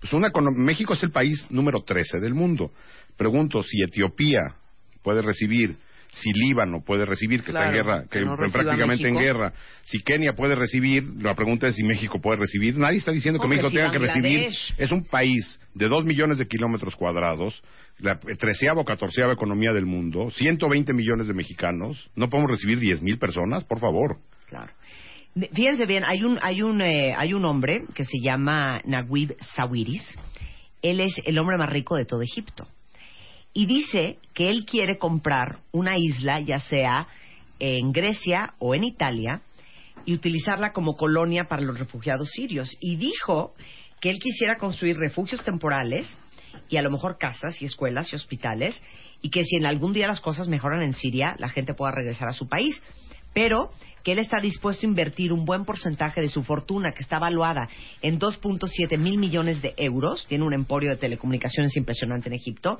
Pues 0.00 0.12
una 0.12 0.30
México 0.54 0.94
es 0.94 1.02
el 1.02 1.10
país 1.10 1.46
número 1.50 1.82
13 1.82 2.18
del 2.20 2.34
mundo. 2.34 2.72
Pregunto 3.16 3.62
si 3.62 3.82
Etiopía 3.82 4.54
puede 5.02 5.22
recibir, 5.22 5.76
si 6.10 6.32
Líbano 6.32 6.82
puede 6.84 7.04
recibir, 7.04 7.42
que 7.42 7.50
está 7.50 7.68
en 7.68 7.74
guerra, 7.74 8.04
que, 8.10 8.22
no 8.22 8.36
prácticamente 8.36 9.08
en 9.08 9.16
guerra, 9.16 9.52
si 9.84 10.00
Kenia 10.02 10.32
puede 10.32 10.54
recibir, 10.54 11.04
la 11.20 11.34
pregunta 11.34 11.68
es 11.68 11.74
si 11.74 11.84
México 11.84 12.20
puede 12.20 12.40
recibir. 12.40 12.76
Nadie 12.78 12.98
está 12.98 13.12
diciendo 13.12 13.40
que 13.40 13.48
México 13.48 13.70
si 13.70 13.76
tenga 13.76 13.90
que 13.90 13.98
recibir. 13.98 14.50
Es 14.76 14.90
un 14.90 15.04
país 15.04 15.60
de 15.74 15.88
dos 15.88 16.04
millones 16.04 16.38
de 16.38 16.46
kilómetros 16.46 16.96
cuadrados, 16.96 17.62
la 17.98 18.18
treceava 18.18 18.80
o 18.80 18.84
catorceava 18.84 19.32
economía 19.32 19.72
del 19.72 19.86
mundo, 19.86 20.30
120 20.30 20.92
millones 20.92 21.26
de 21.26 21.34
mexicanos. 21.34 22.10
¿No 22.14 22.28
podemos 22.28 22.50
recibir 22.50 22.78
10 22.78 23.02
mil 23.02 23.18
personas? 23.18 23.64
Por 23.64 23.80
favor. 23.80 24.18
Claro. 24.46 24.72
Fíjense 25.52 25.86
bien, 25.86 26.04
hay 26.04 26.22
un, 26.22 26.38
hay 26.42 26.62
un, 26.62 26.80
eh, 26.80 27.14
hay 27.16 27.34
un 27.34 27.44
hombre 27.44 27.84
que 27.94 28.04
se 28.04 28.18
llama 28.20 28.80
Naguib 28.84 29.36
Sawiris. 29.54 30.02
Él 30.82 31.00
es 31.00 31.12
el 31.24 31.38
hombre 31.38 31.58
más 31.58 31.68
rico 31.68 31.96
de 31.96 32.04
todo 32.04 32.22
Egipto. 32.22 32.66
Y 33.58 33.66
dice 33.66 34.18
que 34.34 34.50
él 34.50 34.64
quiere 34.64 34.98
comprar 34.98 35.58
una 35.72 35.98
isla, 35.98 36.38
ya 36.38 36.60
sea 36.60 37.08
en 37.58 37.90
Grecia 37.90 38.54
o 38.60 38.76
en 38.76 38.84
Italia, 38.84 39.42
y 40.04 40.14
utilizarla 40.14 40.72
como 40.72 40.96
colonia 40.96 41.48
para 41.48 41.62
los 41.62 41.76
refugiados 41.76 42.30
sirios. 42.30 42.76
Y 42.78 42.94
dijo 42.98 43.56
que 44.00 44.10
él 44.10 44.20
quisiera 44.20 44.58
construir 44.58 44.96
refugios 44.96 45.42
temporales 45.42 46.20
y 46.68 46.76
a 46.76 46.82
lo 46.82 46.92
mejor 46.92 47.18
casas 47.18 47.60
y 47.60 47.64
escuelas 47.64 48.12
y 48.12 48.14
hospitales 48.14 48.80
y 49.22 49.30
que 49.30 49.42
si 49.42 49.56
en 49.56 49.66
algún 49.66 49.92
día 49.92 50.06
las 50.06 50.20
cosas 50.20 50.46
mejoran 50.46 50.82
en 50.82 50.92
Siria, 50.92 51.34
la 51.40 51.48
gente 51.48 51.74
pueda 51.74 51.90
regresar 51.90 52.28
a 52.28 52.34
su 52.34 52.46
país. 52.46 52.80
Pero 53.34 53.72
que 54.04 54.12
él 54.12 54.20
está 54.20 54.40
dispuesto 54.40 54.86
a 54.86 54.88
invertir 54.88 55.32
un 55.32 55.44
buen 55.44 55.64
porcentaje 55.64 56.20
de 56.20 56.28
su 56.28 56.44
fortuna, 56.44 56.92
que 56.92 57.02
está 57.02 57.18
valuada 57.18 57.68
en 58.02 58.20
2.7 58.20 58.96
mil 58.98 59.18
millones 59.18 59.60
de 59.60 59.74
euros, 59.76 60.26
tiene 60.28 60.44
un 60.44 60.54
emporio 60.54 60.90
de 60.90 60.96
telecomunicaciones 60.96 61.76
impresionante 61.76 62.28
en 62.28 62.34
Egipto, 62.34 62.78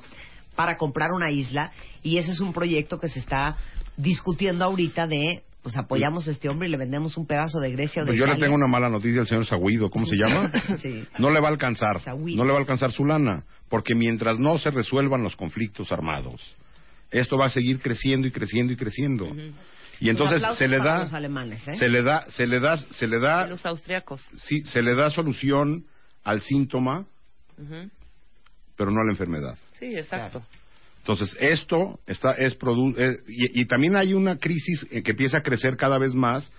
para 0.55 0.77
comprar 0.77 1.11
una 1.11 1.31
isla 1.31 1.71
y 2.03 2.17
ese 2.17 2.31
es 2.31 2.39
un 2.39 2.53
proyecto 2.53 2.99
que 2.99 3.07
se 3.07 3.19
está 3.19 3.57
discutiendo 3.97 4.63
ahorita 4.65 5.07
de 5.07 5.43
pues 5.61 5.75
apoyamos 5.77 6.25
a 6.27 6.31
este 6.31 6.47
hombre 6.47 6.69
y 6.69 6.71
le 6.71 6.77
vendemos 6.77 7.17
un 7.17 7.27
pedazo 7.27 7.59
de 7.59 7.71
Grecia 7.73 8.01
o 8.01 8.05
de 8.05 8.11
Pues 8.11 8.19
yo 8.19 8.25
le 8.25 8.31
Italia. 8.31 8.45
tengo 8.45 8.55
una 8.55 8.67
mala 8.67 8.87
noticia 8.89 9.19
al 9.19 9.27
señor 9.27 9.45
Sagüido, 9.45 9.89
¿cómo 9.89 10.05
se 10.05 10.15
llama? 10.15 10.51
Sí. 10.81 11.03
No 11.17 11.29
le 11.31 11.41
va 11.41 11.49
a 11.49 11.51
alcanzar, 11.51 11.99
no 12.15 12.43
le 12.45 12.51
va 12.51 12.55
a 12.57 12.61
alcanzar 12.61 12.93
su 12.93 13.03
lana, 13.05 13.43
porque 13.67 13.93
mientras 13.93 14.39
no 14.39 14.57
se 14.57 14.71
resuelvan 14.71 15.21
los 15.21 15.35
conflictos 15.35 15.91
armados, 15.91 16.41
esto 17.11 17.37
va 17.37 17.47
a 17.47 17.49
seguir 17.49 17.81
creciendo 17.81 18.25
y 18.27 18.31
creciendo 18.31 18.71
y 18.71 18.77
creciendo. 18.77 19.27
Y 19.99 20.09
entonces 20.09 20.41
se 20.57 20.67
le 20.69 20.77
da, 20.77 20.99
los 20.99 21.13
alemanes, 21.13 21.67
¿eh? 21.67 21.75
se 21.75 21.89
le 21.89 22.03
da, 22.03 22.25
se 22.31 22.47
le 22.47 22.61
da, 22.61 22.77
se 22.77 23.05
le 23.07 23.17
Y 23.17 23.19
da, 23.21 23.47
los 23.47 23.65
austriacos. 23.65 24.21
sí, 24.37 24.61
se 24.61 24.81
le 24.81 24.95
da 24.95 25.09
solución 25.09 25.83
al 26.23 26.39
síntoma, 26.39 27.05
pero 28.77 28.91
no 28.91 29.01
a 29.01 29.05
la 29.05 29.11
enfermedad. 29.11 29.57
Sí, 29.79 29.95
exacto. 29.97 30.43
Entonces, 30.99 31.35
esto 31.39 31.99
está, 32.05 32.31
es 32.33 32.55
produ 32.55 32.93
eh, 32.97 33.15
y, 33.27 33.61
y 33.61 33.65
también 33.65 33.95
hay 33.95 34.13
una 34.13 34.37
crisis 34.37 34.85
eh, 34.91 35.01
que 35.01 35.11
empieza 35.11 35.37
a 35.37 35.41
crecer 35.41 35.75
cada 35.77 35.97
vez 35.97 36.13
más 36.13 36.51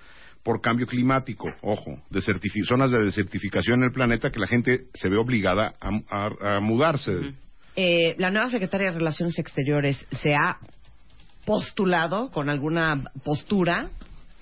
por 0.43 0.61
cambio 0.63 0.87
climático, 0.87 1.53
ojo, 1.61 2.03
de 2.09 2.23
zonas 2.67 2.91
de 2.91 3.05
desertificación 3.05 3.81
en 3.81 3.85
el 3.85 3.93
planeta 3.93 4.31
que 4.31 4.41
la 4.41 4.47
gente 4.47 4.79
se 4.95 5.09
ve 5.11 5.19
obligada 5.19 5.75
a, 5.81 6.01
a- 6.11 6.57
a 6.57 6.61
mudarse. 6.61 7.35
Eh, 7.77 8.15
la 8.17 8.31
nueva 8.31 8.51
secretaria 8.51 8.89
de 8.91 8.99
Relaciones 8.99 9.39
Exteriores 9.39 10.05
se 10.23 10.35
ha 10.35 10.59
postulado 11.45 12.31
con 12.31 12.49
alguna 12.49 13.05
postura 13.25 13.91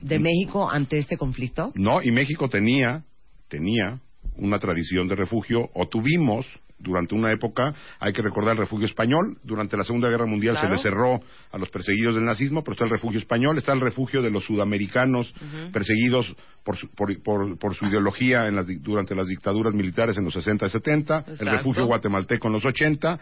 de 0.00 0.18
México 0.20 0.70
ante 0.70 0.98
este 0.98 1.16
conflicto. 1.16 1.72
No, 1.74 2.00
y 2.02 2.10
México 2.12 2.48
tenía, 2.48 3.02
tenía 3.48 3.98
una 4.36 4.58
tradición 4.60 5.08
de 5.08 5.16
refugio, 5.16 5.68
o 5.74 5.88
tuvimos 5.88 6.46
durante 6.78 7.14
una 7.14 7.32
época, 7.32 7.74
hay 7.98 8.12
que 8.12 8.22
recordar 8.22 8.52
el 8.52 8.58
refugio 8.60 8.86
español, 8.86 9.38
durante 9.42 9.76
la 9.76 9.84
Segunda 9.84 10.08
Guerra 10.08 10.26
Mundial 10.26 10.54
Claro. 10.54 10.68
se 10.68 10.74
le 10.76 10.82
cerró 10.82 11.20
a 11.50 11.58
los 11.58 11.68
perseguidos 11.70 12.14
del 12.14 12.24
nazismo, 12.24 12.62
pero 12.62 12.72
está 12.74 12.84
el 12.84 12.90
refugio 12.90 13.18
español, 13.18 13.58
está 13.58 13.72
el 13.72 13.80
refugio 13.80 14.22
de 14.22 14.30
los 14.30 14.44
sudamericanos 14.44 15.32
perseguidos 15.72 16.34
por 16.64 16.76
su, 16.76 16.88
por, 16.90 17.20
por- 17.22 17.58
por 17.58 17.74
su 17.74 17.86
ideología 17.86 18.46
en 18.46 18.56
las 18.56 18.66
durante 18.82 19.14
las 19.14 19.26
dictaduras 19.26 19.74
militares 19.74 20.16
en 20.18 20.24
los 20.24 20.34
60 20.34 20.66
y 20.66 20.70
70, 20.70 21.24
el 21.40 21.46
refugio 21.46 21.86
guatemalteco 21.86 22.46
en 22.48 22.52
los 22.54 22.64
80, 22.64 23.18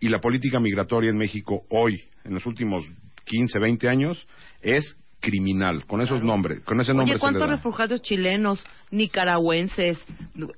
y 0.00 0.08
la 0.08 0.20
política 0.20 0.60
migratoria 0.60 1.10
en 1.10 1.16
México 1.18 1.62
hoy, 1.70 2.02
en 2.24 2.34
los 2.34 2.46
últimos 2.46 2.84
15, 3.24 3.58
20 3.58 3.88
años, 3.88 4.26
es 4.62 4.96
criminal, 5.20 5.84
con 5.86 6.00
esos 6.00 6.22
nombres, 6.22 6.60
con 6.60 6.80
ese 6.80 6.94
nombre 6.94 7.14
Oye, 7.16 7.20
¿cuántos 7.20 7.46
refugiados 7.48 8.00
chilenos, 8.02 8.64
nicaragüenses, 8.90 9.98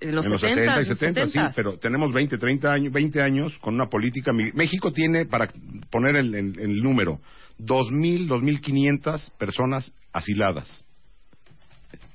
en 0.01 0.15
los 0.15 0.25
en 0.25 0.33
los 0.33 0.41
70, 0.41 0.75
60 0.77 0.81
y 0.81 0.85
70, 0.85 1.27
sí, 1.27 1.53
pero 1.57 1.79
tenemos 1.79 2.13
20, 2.13 2.39
30 2.39 2.73
años, 2.73 2.93
20 2.93 3.23
años 3.23 3.59
con 3.61 3.75
una 3.75 3.87
política. 3.87 4.33
México 4.33 4.93
tiene, 4.93 5.27
para 5.27 5.49
poner 5.91 6.17
el, 6.17 6.35
el- 6.35 6.59
el 6.59 6.83
número, 6.83 7.21
2.000, 7.59 8.27
2.500 8.29 9.31
personas 9.39 9.93
asiladas. 10.13 10.85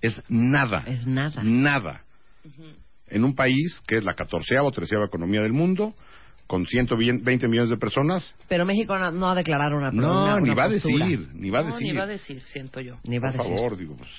Es 0.01 0.21
nada. 0.29 0.83
Es 0.87 1.05
nada. 1.05 1.41
Nada. 1.43 2.01
En 3.07 3.23
un 3.23 3.35
país 3.35 3.81
que 3.87 3.97
es 3.97 4.03
la 4.03 4.13
catorceava 4.15 4.67
o 4.67 4.71
treceava 4.71 5.05
economía 5.05 5.41
del 5.41 5.53
mundo, 5.53 5.93
con 6.45 6.65
120 6.65 7.47
millones 7.47 7.69
de 7.69 7.77
personas, 7.77 8.33
Pero 8.47 8.65
México 8.65 8.97
no, 8.97 9.11
no 9.11 9.29
ha 9.29 9.35
declarado 9.35 9.75
una 9.77 9.91
no, 9.91 10.23
una- 10.25 10.39
ni 10.39 10.49
una 10.49 10.55
va 10.55 10.63
a 10.65 10.69
postura. 10.69 11.05
decir, 11.05 11.27
ni 11.33 11.49
va 11.49 11.59
a 11.59 11.63
No, 11.63 11.67
decir. 11.73 11.87
ni 11.87 11.97
va 11.97 12.03
a 12.03 12.07
decir, 12.07 12.41
siento 12.43 12.79
yo. 12.81 12.97
Ni 13.03 13.19
va 13.19 13.29
a 13.29 13.31
Por 13.33 13.41
decir. 13.41 13.55
favor, 13.57 13.77
digo, 13.77 13.95
pues. 13.97 14.09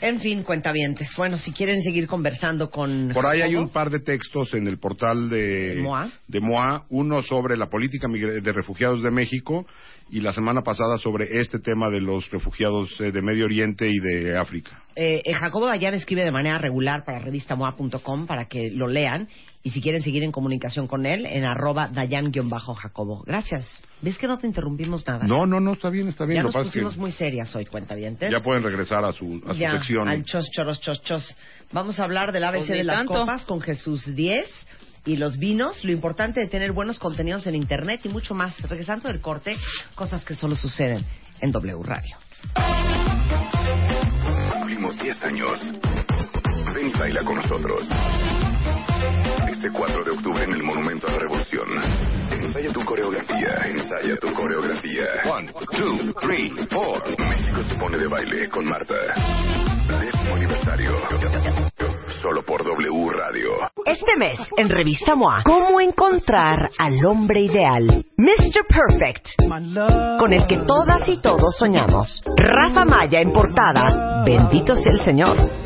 En 0.00 0.20
fin, 0.20 0.42
cuentavientes. 0.42 1.08
Bueno, 1.16 1.38
si 1.38 1.52
quieren 1.52 1.82
seguir 1.82 2.06
conversando 2.06 2.70
con 2.70 3.10
Por 3.14 3.26
ahí 3.26 3.40
hay 3.40 3.54
un 3.54 3.70
par 3.70 3.90
de 3.90 4.00
textos 4.00 4.52
en 4.54 4.66
el 4.66 4.78
portal 4.78 5.28
de 5.28 5.80
¿MOA? 5.82 6.10
de 6.28 6.40
MOA, 6.40 6.84
uno 6.90 7.22
sobre 7.22 7.56
la 7.56 7.70
política 7.70 8.06
de 8.08 8.52
refugiados 8.52 9.02
de 9.02 9.10
México 9.10 9.66
y 10.08 10.20
la 10.20 10.32
semana 10.32 10.62
pasada 10.62 10.98
sobre 10.98 11.40
este 11.40 11.58
tema 11.58 11.90
de 11.90 12.00
los 12.00 12.30
refugiados 12.30 13.00
eh, 13.00 13.10
de 13.10 13.22
Medio 13.22 13.44
Oriente 13.46 13.88
y 13.88 13.98
de 13.98 14.38
África. 14.38 14.82
Eh, 14.94 15.20
eh, 15.24 15.34
Jacobo 15.34 15.66
Dayan 15.66 15.94
escribe 15.94 16.22
de 16.24 16.30
manera 16.30 16.58
regular 16.58 17.04
para 17.04 17.18
revistamoa.com 17.18 18.26
para 18.26 18.46
que 18.46 18.70
lo 18.70 18.86
lean 18.86 19.28
y 19.62 19.70
si 19.70 19.82
quieren 19.82 20.00
seguir 20.00 20.22
en 20.22 20.30
comunicación 20.30 20.86
con 20.86 21.06
él 21.06 21.26
en 21.26 21.44
arroba 21.44 21.88
Dayan-Jacobo. 21.88 23.24
Gracias. 23.26 23.84
¿Ves 24.00 24.16
que 24.16 24.26
no 24.28 24.38
te 24.38 24.46
interrumpimos 24.46 25.04
nada? 25.06 25.26
No, 25.26 25.44
no, 25.44 25.58
no, 25.58 25.72
está 25.72 25.90
bien, 25.90 26.06
está 26.08 26.24
bien. 26.24 26.36
ya 26.36 26.42
Lo 26.42 26.46
nos 26.48 26.54
que 26.54 26.58
pasa 26.58 26.68
es 26.68 26.72
que 26.74 26.80
pusimos 26.80 26.96
muy 26.98 27.10
serias 27.10 27.54
hoy, 27.56 27.66
cuentavientes. 27.66 28.30
ya 28.30 28.40
pueden 28.40 28.62
regresar 28.62 29.04
a 29.04 29.12
su, 29.12 29.42
a 29.46 29.54
su 29.54 29.58
sección. 29.58 30.08
al 30.08 30.22
chos, 30.24 30.48
choros, 30.52 30.80
chos, 30.80 31.02
chos. 31.02 31.36
Vamos 31.72 31.98
a 31.98 32.04
hablar 32.04 32.30
del 32.32 32.44
ABC 32.44 32.58
Pues 32.58 32.70
ni 32.70 32.76
de 32.78 32.84
las 32.84 32.98
tanto. 32.98 33.14
copas 33.14 33.44
con 33.44 33.60
Jesús 33.60 34.14
10 34.14 34.66
y 35.06 35.16
los 35.16 35.38
vinos, 35.38 35.84
lo 35.84 35.92
importante 35.92 36.40
de 36.40 36.48
tener 36.48 36.72
buenos 36.72 36.98
contenidos 36.98 37.46
en 37.46 37.54
Internet 37.54 38.00
y 38.04 38.08
mucho 38.08 38.34
más. 38.34 38.60
Regresando 38.68 39.08
del 39.08 39.20
corte, 39.20 39.56
cosas 39.94 40.24
que 40.24 40.34
solo 40.34 40.54
suceden 40.54 41.04
en 41.40 41.50
W 41.50 41.82
Radio. 41.82 42.16
Cumplimos 44.52 44.98
10 44.98 45.22
años. 45.22 45.60
Ven 46.74 46.88
y 46.88 46.98
baila 46.98 47.22
con 47.24 47.36
nosotros. 47.36 47.82
Este 49.48 49.70
4 49.70 50.04
de 50.04 50.10
octubre 50.10 50.44
en 50.44 50.52
el 50.52 50.62
Monumento 50.62 51.06
a 51.06 51.12
la 51.12 51.18
Revolución. 51.18 51.68
Ensaya 52.30 52.72
tu 52.72 52.84
coreografía, 52.84 53.66
ensaya 53.66 54.16
tu 54.20 54.32
coreografía. 54.34 55.04
One, 55.30 55.52
two, 55.70 56.12
three, 56.20 56.52
four. 56.68 57.02
México 57.18 57.62
se 57.68 57.74
pone 57.76 57.96
de 57.96 58.06
baile 58.08 58.48
con 58.48 58.64
Marta. 58.66 58.94
Décimo 60.00 60.34
aniversario. 60.34 60.90
Solo 62.22 62.42
por 62.42 62.64
W 62.64 63.10
Radio. 63.10 63.50
Este 63.84 64.16
mes, 64.16 64.38
en 64.56 64.68
Revista 64.68 65.14
MOA, 65.14 65.42
¿cómo 65.44 65.80
encontrar 65.80 66.70
al 66.78 67.04
hombre 67.04 67.40
ideal? 67.40 68.04
Mr. 68.16 68.66
Perfect, 68.66 69.26
con 70.18 70.32
el 70.32 70.46
que 70.46 70.58
todas 70.66 71.06
y 71.08 71.20
todos 71.20 71.56
soñamos. 71.56 72.22
Rafa 72.36 72.84
Maya 72.84 73.20
en 73.20 73.32
portada. 73.32 74.24
Bendito 74.24 74.76
sea 74.76 74.92
el 74.92 75.00
Señor. 75.00 75.65